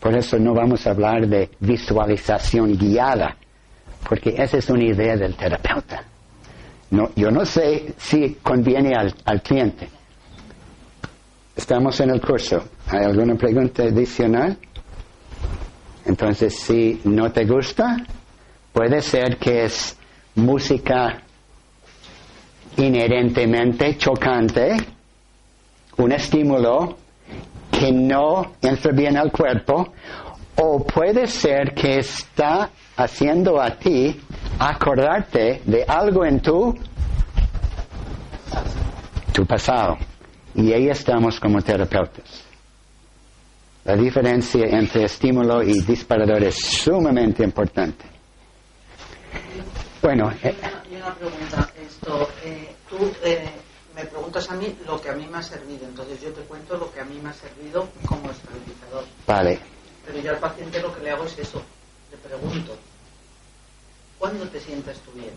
[0.00, 3.36] Por eso no vamos a hablar de visualización guiada,
[4.08, 6.04] porque esa es una idea del terapeuta.
[6.90, 9.88] No, yo no sé si conviene al, al cliente.
[11.54, 12.64] Estamos en el curso.
[12.88, 14.56] ¿Hay alguna pregunta adicional?
[16.06, 17.96] Entonces, si no te gusta,
[18.72, 19.96] puede ser que es
[20.36, 21.20] música
[22.76, 24.76] inherentemente chocante,
[25.96, 26.96] un estímulo
[27.78, 29.92] que no entra bien al cuerpo,
[30.56, 34.20] o puede ser que está haciendo a ti
[34.58, 36.74] acordarte de algo en tu,
[39.32, 39.96] tu pasado.
[40.56, 42.44] Y ahí estamos como terapeutas.
[43.84, 48.04] La diferencia entre estímulo y disparador es sumamente importante.
[50.02, 50.54] Bueno, eh,
[50.90, 51.72] una pregunta,
[52.44, 52.74] eh,
[53.24, 53.48] eh,
[53.98, 56.76] me preguntas a mí lo que a mí me ha servido, entonces yo te cuento
[56.76, 59.04] lo que a mí me ha servido como estabilizador.
[59.26, 59.58] Vale.
[60.06, 61.60] Pero yo al paciente lo que le hago es eso,
[62.12, 62.76] le pregunto,
[64.16, 65.32] ¿cuándo te sientes tú bien?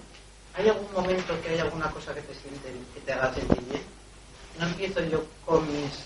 [0.53, 3.81] ¿Hay algún momento que hay alguna cosa que te siente, que te haga sentir bien?
[4.59, 6.05] No empiezo yo con mis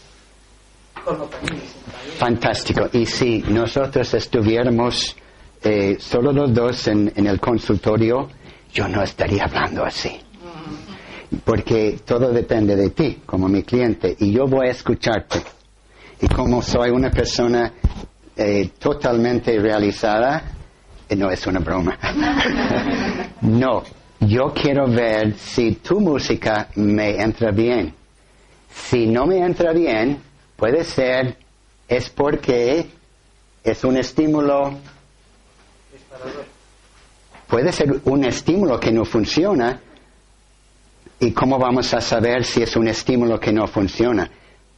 [1.03, 2.17] con lo que a mí me sienta bien.
[2.17, 2.89] Fantástico.
[2.93, 5.13] Y si nosotros estuviéramos
[5.61, 8.29] eh, solo los dos en, en el consultorio,
[8.71, 10.21] yo no estaría hablando así
[11.43, 15.41] porque todo depende de ti como mi cliente y yo voy a escucharte.
[16.21, 17.71] Y como soy una persona
[18.35, 20.43] eh, totalmente realizada,
[21.07, 21.97] eh, no es una broma.
[23.41, 23.83] No,
[24.21, 27.93] yo quiero ver si tu música me entra bien.
[28.73, 30.17] Si no me entra bien,
[30.55, 31.37] puede ser
[31.87, 32.87] es porque
[33.63, 34.73] es un estímulo.
[37.47, 39.79] Puede ser un estímulo que no funciona.
[41.19, 44.29] ¿Y cómo vamos a saber si es un estímulo que no funciona?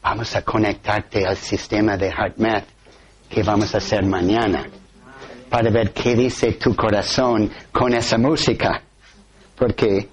[0.01, 2.65] Vamos a conectarte al sistema de HeartMath
[3.29, 4.67] que vamos a hacer mañana
[5.49, 8.83] para ver qué dice tu corazón con esa música.
[9.55, 10.07] Porque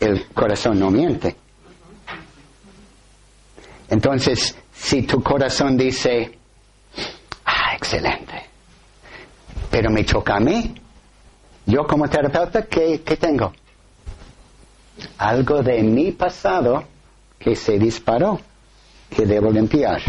[0.00, 1.36] el corazón no miente.
[3.90, 6.38] Entonces, si tu corazón dice,
[7.44, 8.46] ah, excelente,
[9.70, 10.74] pero me choca a mí,
[11.66, 13.52] yo como terapeuta, ¿qué, qué tengo?
[15.18, 16.84] Algo de mi pasado
[17.38, 18.40] que se disparó,
[19.10, 20.00] que debo limpiar,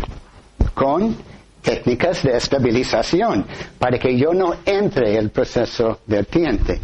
[0.74, 1.16] con
[1.62, 3.46] técnicas de estabilización,
[3.80, 6.82] para que yo no entre el proceso vertiente,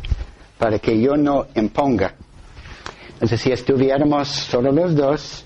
[0.58, 2.16] para que yo no imponga.
[3.14, 5.46] Entonces, si estuviéramos solo los dos,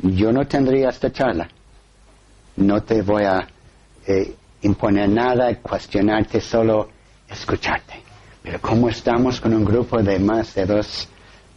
[0.00, 1.48] yo no tendría esta charla.
[2.56, 3.46] No te voy a
[4.06, 6.88] eh, imponer nada, cuestionarte, solo
[7.28, 7.94] escucharte.
[8.42, 11.08] Pero como estamos con un grupo de más de dos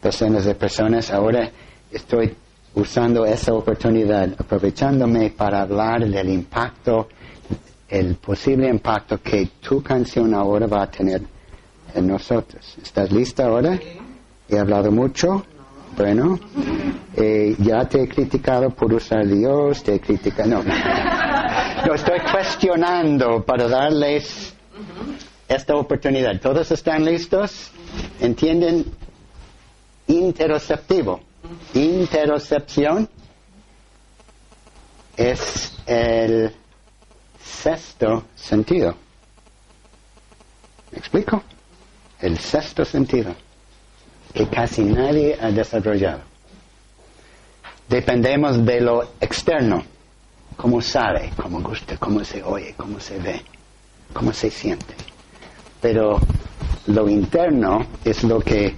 [0.02, 1.50] docenas de personas, ahora
[1.92, 2.36] estoy
[2.76, 7.10] usando esa oportunidad, aprovechándome para hablar del impacto,
[7.90, 11.22] el posible impacto que tu canción ahora va a tener
[11.94, 12.78] en nosotros.
[12.82, 13.78] ¿Estás lista ahora?
[14.48, 15.46] He hablado mucho.
[15.98, 16.40] Bueno,
[17.18, 20.50] eh, ya te he criticado por usar Dios, te he criticado.
[20.50, 20.64] No,
[21.86, 24.54] no estoy cuestionando para darles
[25.50, 26.40] esta oportunidad.
[26.40, 27.72] ¿Todos están listos?
[28.22, 28.86] ¿Entienden?
[30.12, 31.22] Interoceptivo.
[31.74, 33.08] Interocepción
[35.16, 36.54] es el
[37.42, 38.94] sexto sentido.
[40.92, 41.42] ¿Me explico?
[42.20, 43.34] El sexto sentido
[44.34, 46.22] que casi nadie ha desarrollado.
[47.88, 49.84] Dependemos de lo externo,
[50.58, 53.42] cómo sabe, cómo gusta, cómo se oye, cómo se ve,
[54.14, 54.94] cómo se siente.
[55.80, 56.20] Pero
[56.88, 58.76] lo interno es lo que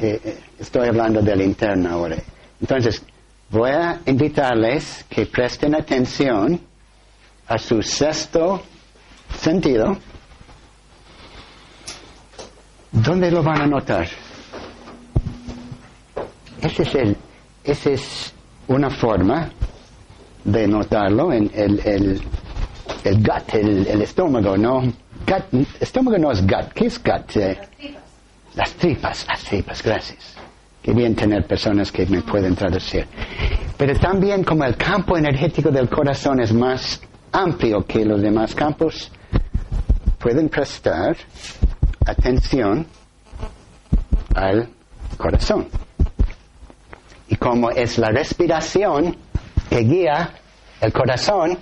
[0.00, 2.16] eh, estoy hablando del interno ahora.
[2.60, 3.02] Entonces,
[3.50, 6.60] voy a invitarles que presten atención
[7.46, 8.62] a su sexto
[9.38, 9.96] sentido.
[12.92, 14.08] ¿Dónde lo van a notar?
[16.60, 17.16] Ese es, el,
[17.64, 18.34] ese es
[18.68, 19.50] una forma
[20.44, 22.22] de notarlo en el, el,
[23.04, 24.80] el gut, el, el, estómago, ¿no?
[24.82, 26.72] Gut, estómago no es gut.
[26.74, 27.36] ¿Qué es gut?
[27.36, 27.58] Eh,
[28.54, 29.26] las tripas.
[29.26, 30.34] Las tripas, gracias.
[30.82, 33.06] Qué bien tener personas que me pueden traducir.
[33.76, 37.00] Pero también como el campo energético del corazón es más
[37.32, 39.10] amplio que los demás campos,
[40.18, 41.16] pueden prestar
[42.06, 42.86] atención
[44.34, 44.68] al
[45.16, 45.68] corazón.
[47.28, 49.16] Y como es la respiración
[49.68, 50.30] que guía
[50.80, 51.58] el corazón,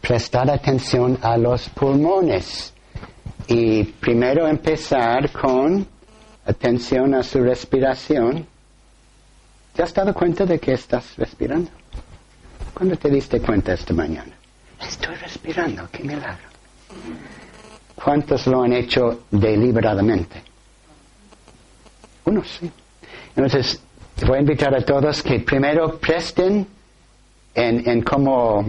[0.00, 2.74] prestar atención a los pulmones.
[3.48, 5.86] Y primero empezar con
[6.46, 8.46] atención a su respiración.
[9.74, 11.70] ¿Te has dado cuenta de que estás respirando?
[12.72, 14.32] ¿Cuándo te diste cuenta esta mañana?
[14.80, 16.46] Estoy respirando, qué milagro.
[17.94, 20.42] ¿Cuántos lo han hecho deliberadamente?
[22.24, 22.70] Unos sí.
[23.34, 23.80] Entonces,
[24.26, 26.66] voy a invitar a todos que primero presten
[27.54, 28.66] en, en como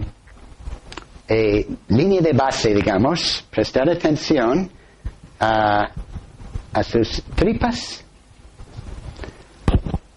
[1.28, 4.70] eh, línea de base, digamos, prestar atención
[5.40, 5.92] a,
[6.74, 8.04] a sus tripas,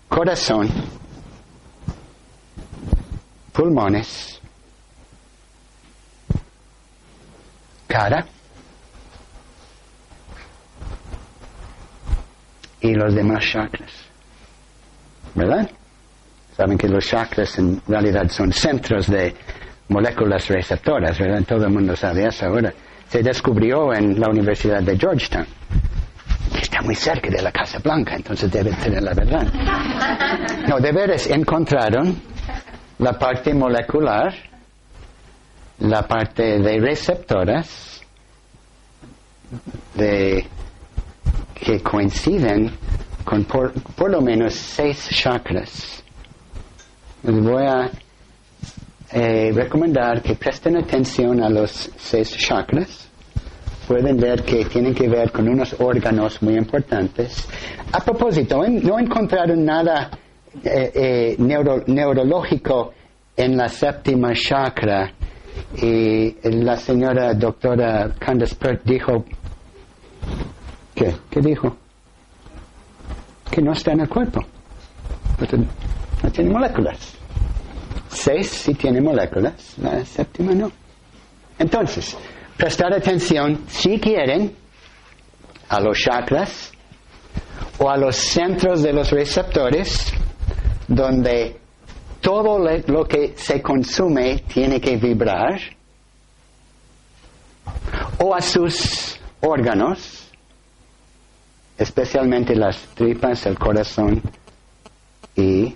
[0.09, 0.69] corazón,
[3.53, 4.41] pulmones,
[7.87, 8.25] cara
[12.81, 13.91] y los demás chakras.
[15.35, 15.71] ¿Verdad?
[16.57, 19.35] Saben que los chakras en realidad son centros de
[19.91, 21.43] moléculas receptoras, ¿verdad?
[21.47, 22.73] Todo el mundo sabe eso ahora.
[23.09, 25.47] Se descubrió en la Universidad de Georgetown.
[26.61, 29.47] Está muy cerca de la Casa Blanca, entonces debe tener la verdad.
[30.69, 32.21] No, de veras encontraron
[32.99, 34.33] la parte molecular,
[35.81, 38.01] la parte de receptoras,
[39.95, 40.47] de,
[41.55, 42.71] que coinciden
[43.25, 43.73] con por,
[44.11, 46.03] lo menos seis chakras.
[47.23, 47.91] Voy a
[49.13, 53.09] eh, recomendar que presten atención a los seis chakras.
[53.87, 57.49] Pueden ver que tienen que ver con unos órganos muy importantes.
[57.93, 60.11] A propósito, no encontraron nada
[60.63, 62.93] eh, eh, neuro, neurológico
[63.37, 65.13] en la séptima chakra
[65.77, 69.25] y la señora doctora Candace Pert dijo,
[70.95, 71.13] ¿qué?
[71.29, 71.77] ¿Qué dijo?
[73.51, 74.41] que no está en el cuerpo.
[76.23, 77.20] No tiene moléculas.
[78.11, 80.71] Seis sí tiene moléculas, la séptima no.
[81.59, 82.17] Entonces,
[82.57, 84.55] prestar atención si quieren
[85.69, 86.73] a los chakras
[87.79, 90.13] o a los centros de los receptores
[90.89, 91.61] donde
[92.21, 95.61] todo lo que se consume tiene que vibrar
[98.19, 100.29] o a sus órganos,
[101.79, 104.21] especialmente las tripas, el corazón
[105.37, 105.75] y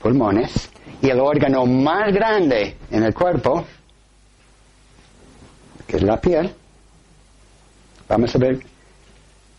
[0.00, 0.70] pulmones,
[1.00, 3.64] y el órgano más grande en el cuerpo,
[5.86, 6.52] que es la piel.
[8.08, 8.60] Vamos a ver,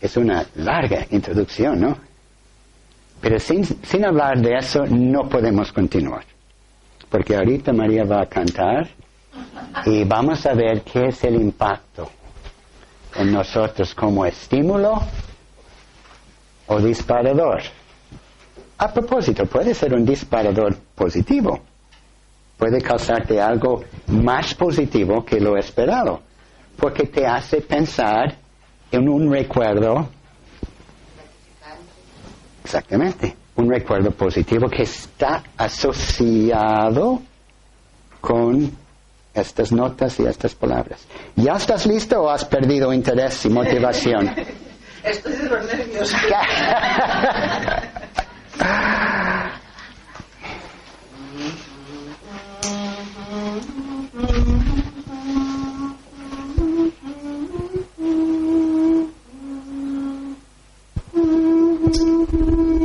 [0.00, 1.96] es una larga introducción, ¿no?
[3.20, 6.24] Pero sin, sin hablar de eso no podemos continuar,
[7.10, 8.88] porque ahorita María va a cantar
[9.84, 12.10] y vamos a ver qué es el impacto
[13.16, 15.02] en nosotros como estímulo
[16.66, 17.62] o disparador.
[18.80, 21.60] A propósito, puede ser un disparador positivo.
[22.56, 26.22] Puede causarte algo más positivo que lo esperado,
[26.78, 28.36] porque te hace pensar
[28.90, 30.08] en un recuerdo.
[32.64, 37.20] Exactamente, un recuerdo positivo que está asociado
[38.18, 38.74] con
[39.34, 41.06] estas notas y estas palabras.
[41.36, 44.34] ¿Ya estás listo o has perdido interés y motivación?
[45.04, 46.14] Estoy de los nervios.
[62.30, 62.79] Puedes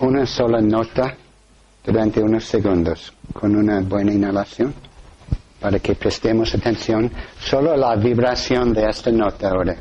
[0.00, 1.14] una sola nota
[1.84, 4.74] durante unos segundos con una buena inhalación
[5.60, 7.10] para que prestemos atención
[7.40, 9.76] solo a la vibración de esta nota ahora.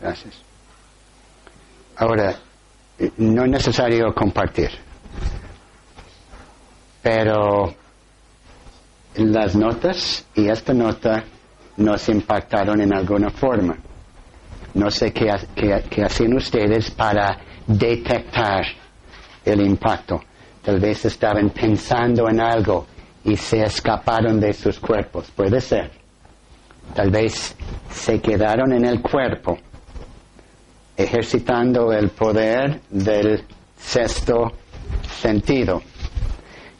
[0.00, 0.34] Gracias.
[1.96, 2.36] Ahora,
[2.98, 4.70] eh, no es necesario compartir,
[7.02, 7.74] pero
[9.46, 11.22] las notas y esta nota
[11.76, 13.76] nos impactaron en alguna forma.
[14.74, 18.64] No sé qué, qué- qué hacen ustedes para detectar
[19.44, 20.20] el impacto.
[20.64, 22.86] Tal vez estaban pensando en algo
[23.24, 25.30] y se escaparon de sus cuerpos.
[25.30, 25.92] Puede ser.
[26.92, 27.54] Tal vez
[27.88, 29.58] se quedaron en el cuerpo,
[30.96, 33.44] ejercitando el poder del
[33.78, 34.50] sexto
[35.20, 35.82] sentido.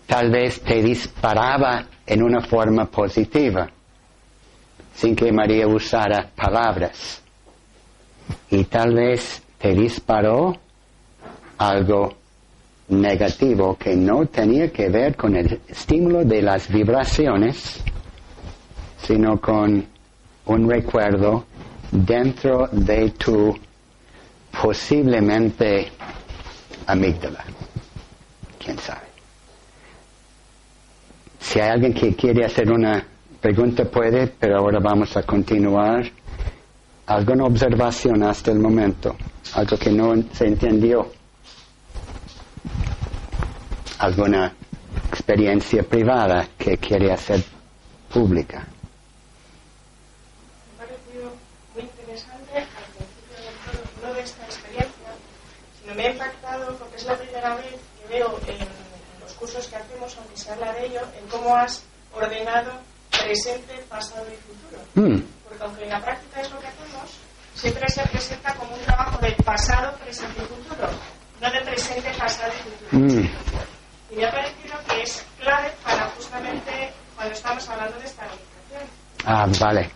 [0.07, 3.69] Tal vez te disparaba en una forma positiva,
[4.95, 7.23] sin que María usara palabras.
[8.51, 10.57] Y tal vez te disparó
[11.59, 12.15] algo
[12.89, 17.83] negativo que no tenía que ver con el estímulo de las vibraciones,
[19.03, 19.85] sino con
[20.47, 21.45] un recuerdo
[21.91, 23.57] dentro de tu
[24.63, 25.89] posiblemente
[26.87, 27.45] amígdala.
[28.59, 29.06] ¿Quién sabe?
[31.41, 33.05] Si hay alguien que quiere hacer una
[33.41, 36.05] pregunta puede, pero ahora vamos a continuar.
[37.07, 39.15] ¿Alguna observación hasta el momento?
[39.55, 41.13] Algo que no se entendió.
[43.99, 44.53] ¿Alguna
[45.09, 47.43] experiencia privada que quiere hacer
[48.13, 48.67] pública?
[50.77, 51.33] Me ha parecido
[51.75, 52.67] muy interesante al
[52.97, 55.09] principio del todo, no de esta experiencia,
[55.81, 58.76] sino me ha impactado porque es la primera vez que veo los
[59.37, 61.83] cursos que hacemos, aunque se habla de ello, en cómo has
[62.15, 62.73] ordenado
[63.11, 64.83] presente, pasado y futuro.
[64.95, 67.11] Mm, Porque aunque en la práctica es lo que hacemos,
[67.55, 70.89] siempre se presenta como un trabajo de pasado, presente y futuro.
[71.41, 73.05] No de presente, pasado y futuro.
[73.05, 73.29] Mm.
[74.11, 78.83] Y me ha parecido que es clave para justamente cuando estamos hablando de estabilización.
[79.25, 79.91] Ah, vale.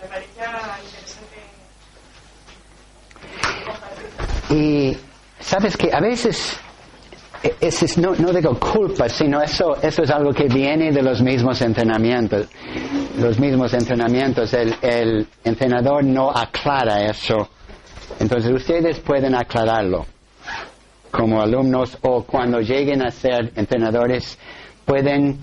[0.00, 0.46] Me parecía
[0.84, 1.36] interesante
[4.50, 4.96] Y
[5.40, 6.58] sabes que a veces,
[7.42, 11.02] e- ese es- no, no digo culpa, sino eso, eso es algo que viene de
[11.02, 12.46] los mismos entrenamientos.
[13.18, 17.48] Los mismos entrenamientos, el, el entrenador no aclara eso.
[18.18, 20.06] Entonces ustedes pueden aclararlo
[21.10, 24.38] como alumnos o cuando lleguen a ser entrenadores
[24.84, 25.38] pueden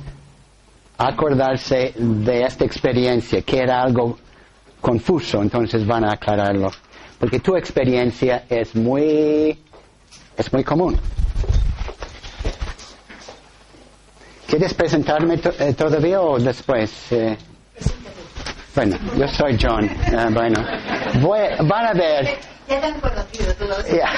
[0.98, 4.18] acordarse de esta experiencia, que era algo
[4.82, 6.70] confuso, entonces van a aclararlo.
[7.20, 9.58] Porque tu experiencia es muy,
[10.38, 10.98] es muy común.
[14.48, 17.12] ¿Quieres presentarme eh, todavía o después?
[17.12, 17.38] Eh,
[18.76, 19.89] bueno, yo soy John.
[20.18, 20.64] Ah, bueno,
[21.22, 22.38] Voy- van a ver.
[22.70, 23.86] Ya te han conocido todos.
[23.91, 24.10] Ya.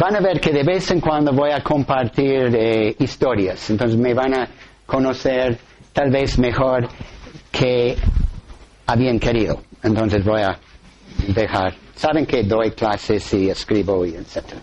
[0.00, 4.12] Van a ver que de vez en cuando voy a compartir eh, historias, entonces me
[4.14, 4.48] van a
[4.86, 5.58] conocer
[5.92, 6.88] tal vez mejor
[7.50, 7.96] que
[8.86, 9.62] habían querido.
[9.82, 10.58] Entonces voy a
[11.28, 11.74] dejar.
[11.94, 14.60] Saben que doy clases y escribo y etcétera.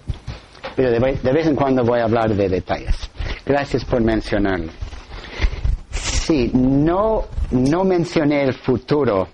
[0.76, 2.96] Pero de, ve- de vez en cuando voy a hablar de detalles.
[3.46, 4.72] Gracias por mencionarlo.
[5.92, 9.28] Sí, no, no mencioné el futuro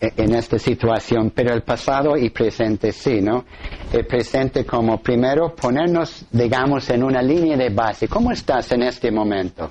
[0.00, 3.44] e- en esta situación, pero el pasado y presente sí, ¿no?
[3.92, 8.08] El presente como primero ponernos, digamos, en una línea de base.
[8.08, 9.70] ¿Cómo estás en este momento?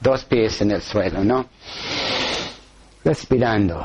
[0.00, 1.46] Dos pies en el suelo, ¿no?
[3.04, 3.84] Respirando,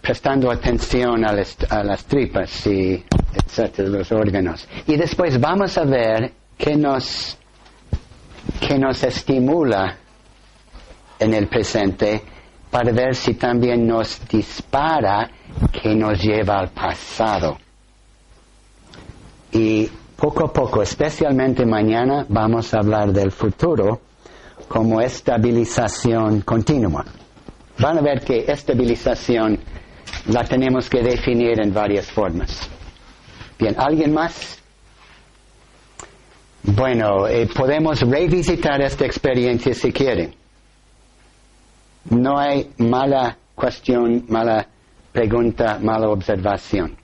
[0.00, 4.66] prestando atención a las, tripas y etcétera, los órganos.
[4.86, 7.36] Y después vamos a ver qué nos,
[8.66, 9.96] qué nos estimula
[11.18, 12.22] en el presente
[12.70, 15.30] para ver si también nos dispara
[15.82, 17.58] que nos lleva al pasado.
[19.52, 24.00] Y poco a poco, especialmente mañana, vamos a hablar del futuro
[24.68, 27.04] como estabilización continua.
[27.78, 29.58] Van a ver que estabilización
[30.30, 32.68] la tenemos que definir en varias formas.
[33.58, 34.58] Bien, ¿alguien más?
[36.62, 40.34] Bueno, eh, podemos revisitar esta experiencia si quieren.
[42.10, 44.66] No hay mala cuestión, mala
[45.12, 46.96] pregunta, mala observación.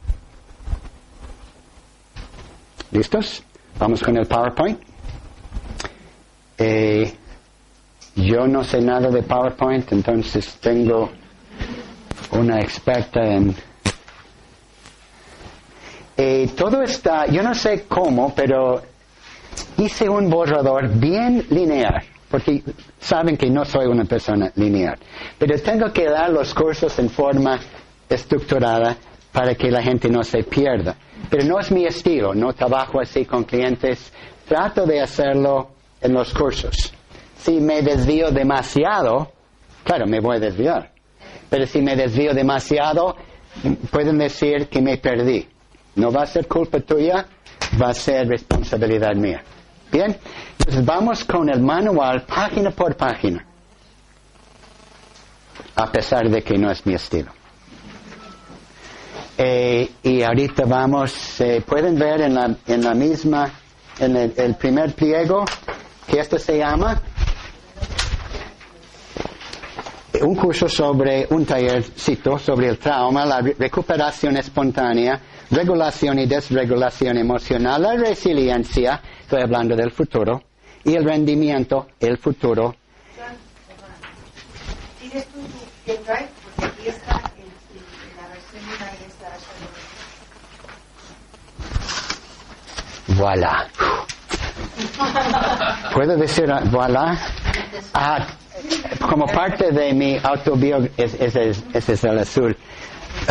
[2.93, 3.43] ¿Listos?
[3.79, 4.81] Vamos con el PowerPoint.
[6.59, 7.12] Eh,
[8.14, 11.11] yo no sé nada de PowerPoint, entonces tengo
[12.33, 13.55] una experta en...
[16.16, 18.83] Eh, todo está, yo no sé cómo, pero
[19.77, 22.62] hice un borrador bien lineal, porque
[22.99, 24.99] saben que no soy una persona lineal,
[25.39, 27.61] pero tengo que dar los cursos en forma
[28.09, 28.97] estructurada
[29.33, 30.97] para que la gente no se pierda.
[31.29, 34.12] Pero no es mi estilo, no trabajo así con clientes,
[34.49, 35.68] trato de hacerlo
[36.01, 36.93] en los cursos.
[37.37, 39.33] Si me desvío demasiado,
[39.85, 40.91] claro, me voy a desviar,
[41.49, 43.16] pero si me desvío demasiado,
[43.90, 45.47] pueden decir que me perdí.
[45.94, 47.26] No va a ser culpa tuya,
[47.80, 49.42] va a ser responsabilidad mía.
[49.90, 50.16] Bien,
[50.59, 53.47] entonces vamos con el manual página por página,
[55.74, 57.30] a pesar de que no es mi estilo.
[59.38, 63.51] Eh, y ahorita vamos, eh, pueden ver en la, en la misma,
[63.99, 65.44] en el, el primer pliego,
[66.07, 67.01] que esto se llama
[70.23, 77.19] un curso sobre un tallercito sobre el trauma, la re- recuperación espontánea, regulación y desregulación
[77.19, 80.43] emocional, la resiliencia, estoy hablando del futuro,
[80.85, 82.75] y el rendimiento, el futuro.
[93.09, 93.67] Voilà.
[95.95, 97.17] ¿Puedo decir ah, voilà?
[97.95, 98.27] Ah,
[99.09, 101.05] como parte de mi autobiografía,
[101.75, 102.57] es, el azul.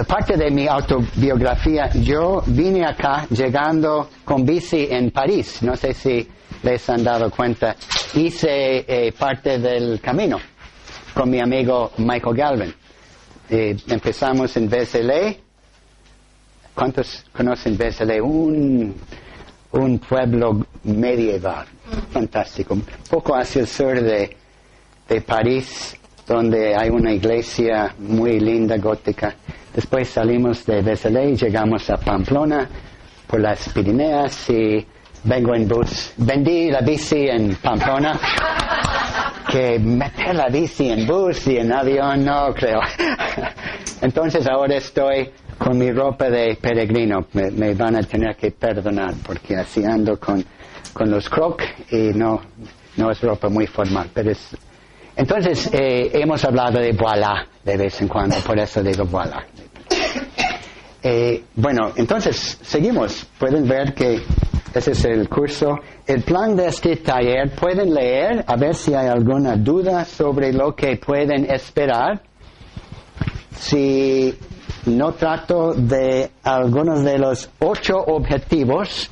[0.07, 5.61] Parte de mi autobiografía, yo vine acá llegando con bici en París.
[5.61, 6.27] No sé si
[6.63, 7.75] les han dado cuenta.
[8.13, 10.39] Hice eh, parte del camino
[11.13, 12.73] con mi amigo Michael Galvin.
[13.49, 15.39] Eh, empezamos en Vézelay.
[16.73, 18.19] ¿Cuántos conocen Vézelay?
[18.19, 18.95] Un,
[19.71, 21.65] un pueblo medieval,
[22.11, 22.77] fantástico,
[23.09, 24.35] poco hacia el sur de,
[25.07, 25.95] de París,
[26.27, 29.35] donde hay una iglesia muy linda, gótica.
[29.73, 32.67] Después salimos de y llegamos a Pamplona
[33.27, 34.85] por las Pirineas y
[35.25, 36.13] vengo en bus.
[36.17, 38.19] Vendí la bici en Pamplona,
[39.51, 42.79] que meter la bici en bus y en avión no creo.
[44.01, 47.27] Entonces ahora estoy con mi ropa de peregrino.
[47.33, 50.43] Me, van a tener que perdonar porque así ando con,
[50.93, 52.41] con los crocs y no,
[52.97, 54.09] no es ropa muy formal.
[54.13, 54.31] Pero
[55.17, 59.45] entonces, eh, hemos hablado de voilà de vez en cuando, por eso digo voilà.
[61.07, 63.27] Eh, bueno, entonces, seguimos.
[63.37, 64.23] Pueden ver que
[64.73, 65.77] ese es el curso.
[66.05, 70.75] El plan de este taller, pueden leer, a ver si hay alguna duda sobre lo
[70.75, 72.21] que pueden esperar.
[73.55, 74.35] Si
[74.87, 79.09] no trato de algunos de los ocho objetivos,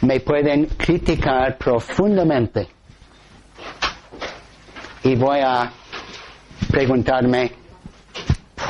[0.00, 2.73] me pueden criticar profundamente.
[5.04, 5.70] Y voy a
[6.70, 7.52] preguntarme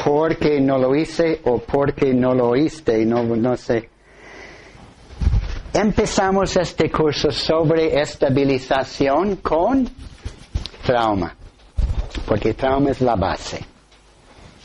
[0.05, 3.89] por qué no lo hice o por qué no lo oíste, no, no sé.
[5.73, 9.89] Empezamos este curso sobre estabilización con
[10.85, 11.35] trauma,
[12.27, 13.65] porque trauma es la base.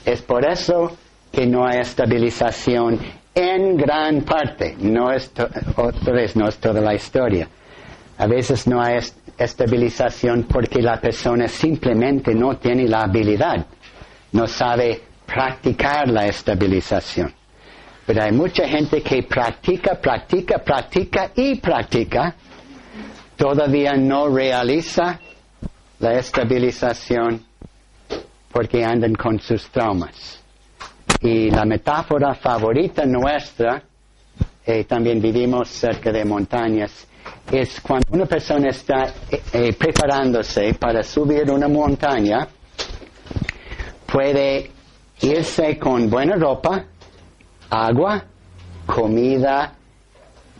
[0.04, 0.98] Es por eso
[1.32, 3.00] que no hay estabilización
[3.36, 4.76] en gran parte.
[4.80, 5.32] No es
[5.76, 7.48] otra no es toda la historia.
[8.18, 8.98] A veces no hay
[9.40, 13.66] estabilización porque la persona simplemente no tiene la habilidad,
[14.34, 17.34] no sabe practicar la estabilización.
[18.06, 22.36] Pero hay mucha gente que practica, practica, practica y practica,
[23.38, 25.20] todavía no realiza
[26.00, 27.46] la estabilización
[28.52, 30.42] porque andan con sus traumas.
[31.22, 33.84] Y la metáfora favorita nuestra,
[34.66, 37.08] eh, también vivimos cerca de montañas,
[37.52, 42.48] es cuando una persona está eh, eh, preparándose para subir una montaña,
[44.06, 44.72] puede
[45.22, 46.86] irse con buena ropa,
[47.70, 48.24] agua,
[48.86, 49.74] comida,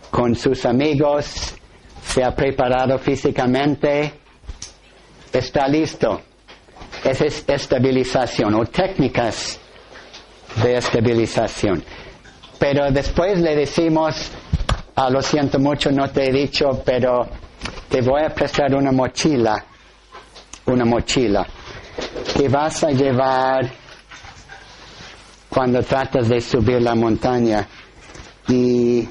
[0.10, 1.56] con sus amigos,
[2.04, 4.14] se ha preparado físicamente,
[5.32, 6.22] está listo.
[7.04, 9.60] Esa es estabilización o técnicas
[10.62, 11.84] de estabilización.
[12.58, 14.32] Pero después le decimos,
[15.00, 17.26] ah, lo siento mucho, no te he dicho, pero
[17.88, 19.64] te voy a prestar una mochila,
[20.66, 21.48] una mochila,
[22.36, 23.70] que vas a llevar
[25.50, 27.66] cuando tratas de subir la montaña.
[28.50, 29.08] Y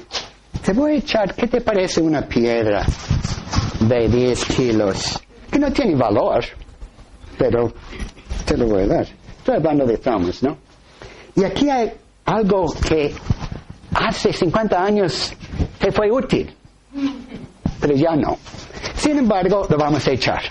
[0.63, 2.85] te voy a echar, ¿qué te parece una piedra
[3.79, 5.19] de 10 kilos?
[5.49, 6.45] Que no tiene valor,
[7.35, 7.73] pero
[8.45, 9.07] te lo voy a dar.
[9.39, 10.55] Estoy hablando de traumas, ¿no?
[11.35, 11.91] Y aquí hay
[12.25, 13.11] algo que
[13.95, 15.33] hace 50 años
[15.79, 16.53] te fue útil,
[17.79, 18.37] pero ya no.
[18.95, 20.41] Sin embargo, lo vamos a echar.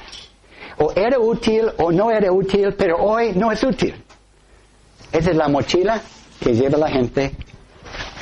[0.79, 3.95] O era útil o no era útil, pero hoy no es útil.
[5.13, 6.01] Esa es la mochila
[6.41, 7.33] que lleva la gente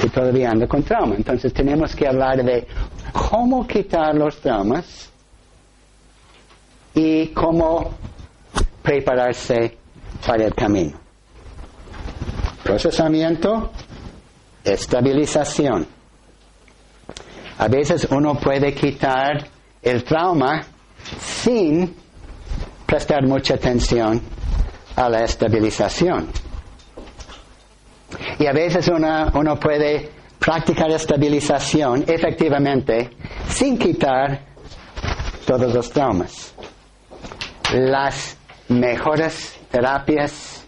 [0.00, 1.14] que todavía anda con trauma.
[1.16, 2.66] Entonces tenemos que hablar de
[3.12, 5.10] cómo quitar los traumas
[6.94, 7.90] y cómo
[8.82, 9.76] prepararse
[10.26, 10.98] para el camino.
[12.62, 13.70] Procesamiento,
[14.64, 15.95] estabilización.
[17.58, 19.46] A veces uno puede quitar
[19.82, 20.62] el trauma
[21.18, 21.94] sin
[22.86, 24.20] prestar mucha atención
[24.96, 26.28] a la estabilización.
[28.38, 33.10] Y a veces uno, puede practicar estabilización efectivamente
[33.48, 34.40] sin quitar
[35.46, 36.54] todos los traumas.
[37.72, 38.36] Las
[38.68, 40.64] mejores terapias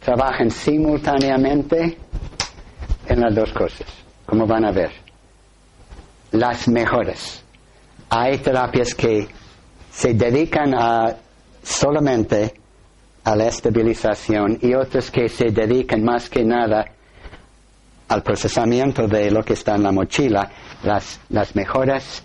[0.00, 1.98] trabajan simultáneamente
[3.06, 3.86] en las dos cosas,
[4.26, 5.01] como van a ver.
[6.32, 7.44] Las mejores.
[8.08, 9.28] Hay terapias que
[9.90, 11.14] se dedican a
[11.62, 12.54] solamente
[13.24, 16.84] a la estabilización y otras que se dedican más que nada
[18.08, 20.50] al procesamiento de lo que está en la mochila.
[20.82, 22.22] Las, las mejores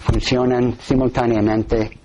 [0.00, 1.98] funcionan simultáneamente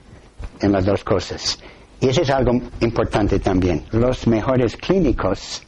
[0.59, 1.59] en las dos cosas.
[1.99, 3.85] Y eso es algo importante también.
[3.91, 5.61] Los mejores clínicos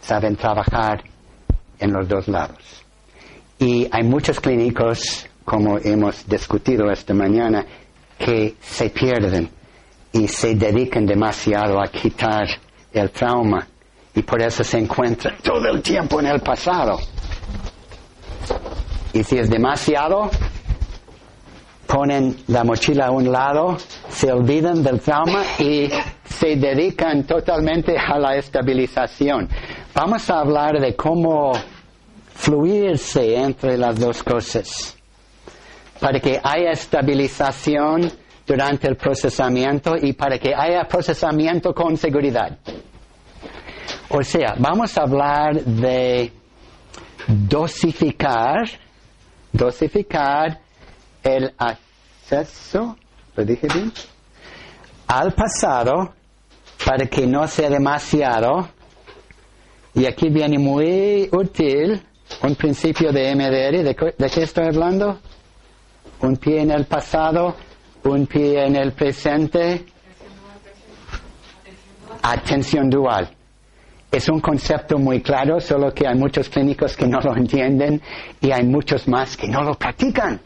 [0.00, 1.02] saben trabajar
[1.78, 2.83] en los dos lados.
[3.66, 7.64] Y hay muchos clínicos, como hemos discutido esta mañana,
[8.18, 9.48] que se pierden
[10.12, 12.46] y se dedican demasiado a quitar
[12.92, 13.66] el trauma
[14.14, 16.98] y por eso se encuentran todo el tiempo en el pasado.
[19.14, 20.28] Y si es demasiado,
[21.86, 23.78] ponen la mochila a un lado,
[24.10, 25.88] se olvidan del trauma y
[26.22, 29.48] se dedican totalmente a la estabilización.
[29.94, 31.52] Vamos a hablar de cómo
[32.34, 34.96] fluirse entre las dos cosas.
[36.00, 38.10] Para que haya estabilización
[38.46, 42.58] durante el procesamiento y para que haya procesamiento con seguridad.
[44.10, 46.30] O sea, vamos a hablar de
[47.26, 48.68] dosificar,
[49.52, 50.60] dosificar
[51.22, 52.96] el acceso,
[53.34, 53.92] ¿lo dije bien?
[55.06, 56.12] Al pasado
[56.84, 58.68] para que no sea demasiado
[59.96, 62.02] Y aquí viene muy útil
[62.42, 63.82] un principio de MDR.
[63.82, 65.18] ¿De, cu- de qué estoy hablando?
[66.20, 67.54] Un pie en el pasado,
[68.04, 69.84] un pie en el presente.
[72.22, 73.28] Atención dual.
[74.10, 78.00] Es un concepto muy claro, solo que hay muchos clínicos que no lo entienden
[78.40, 80.40] y hay muchos más que no lo practican.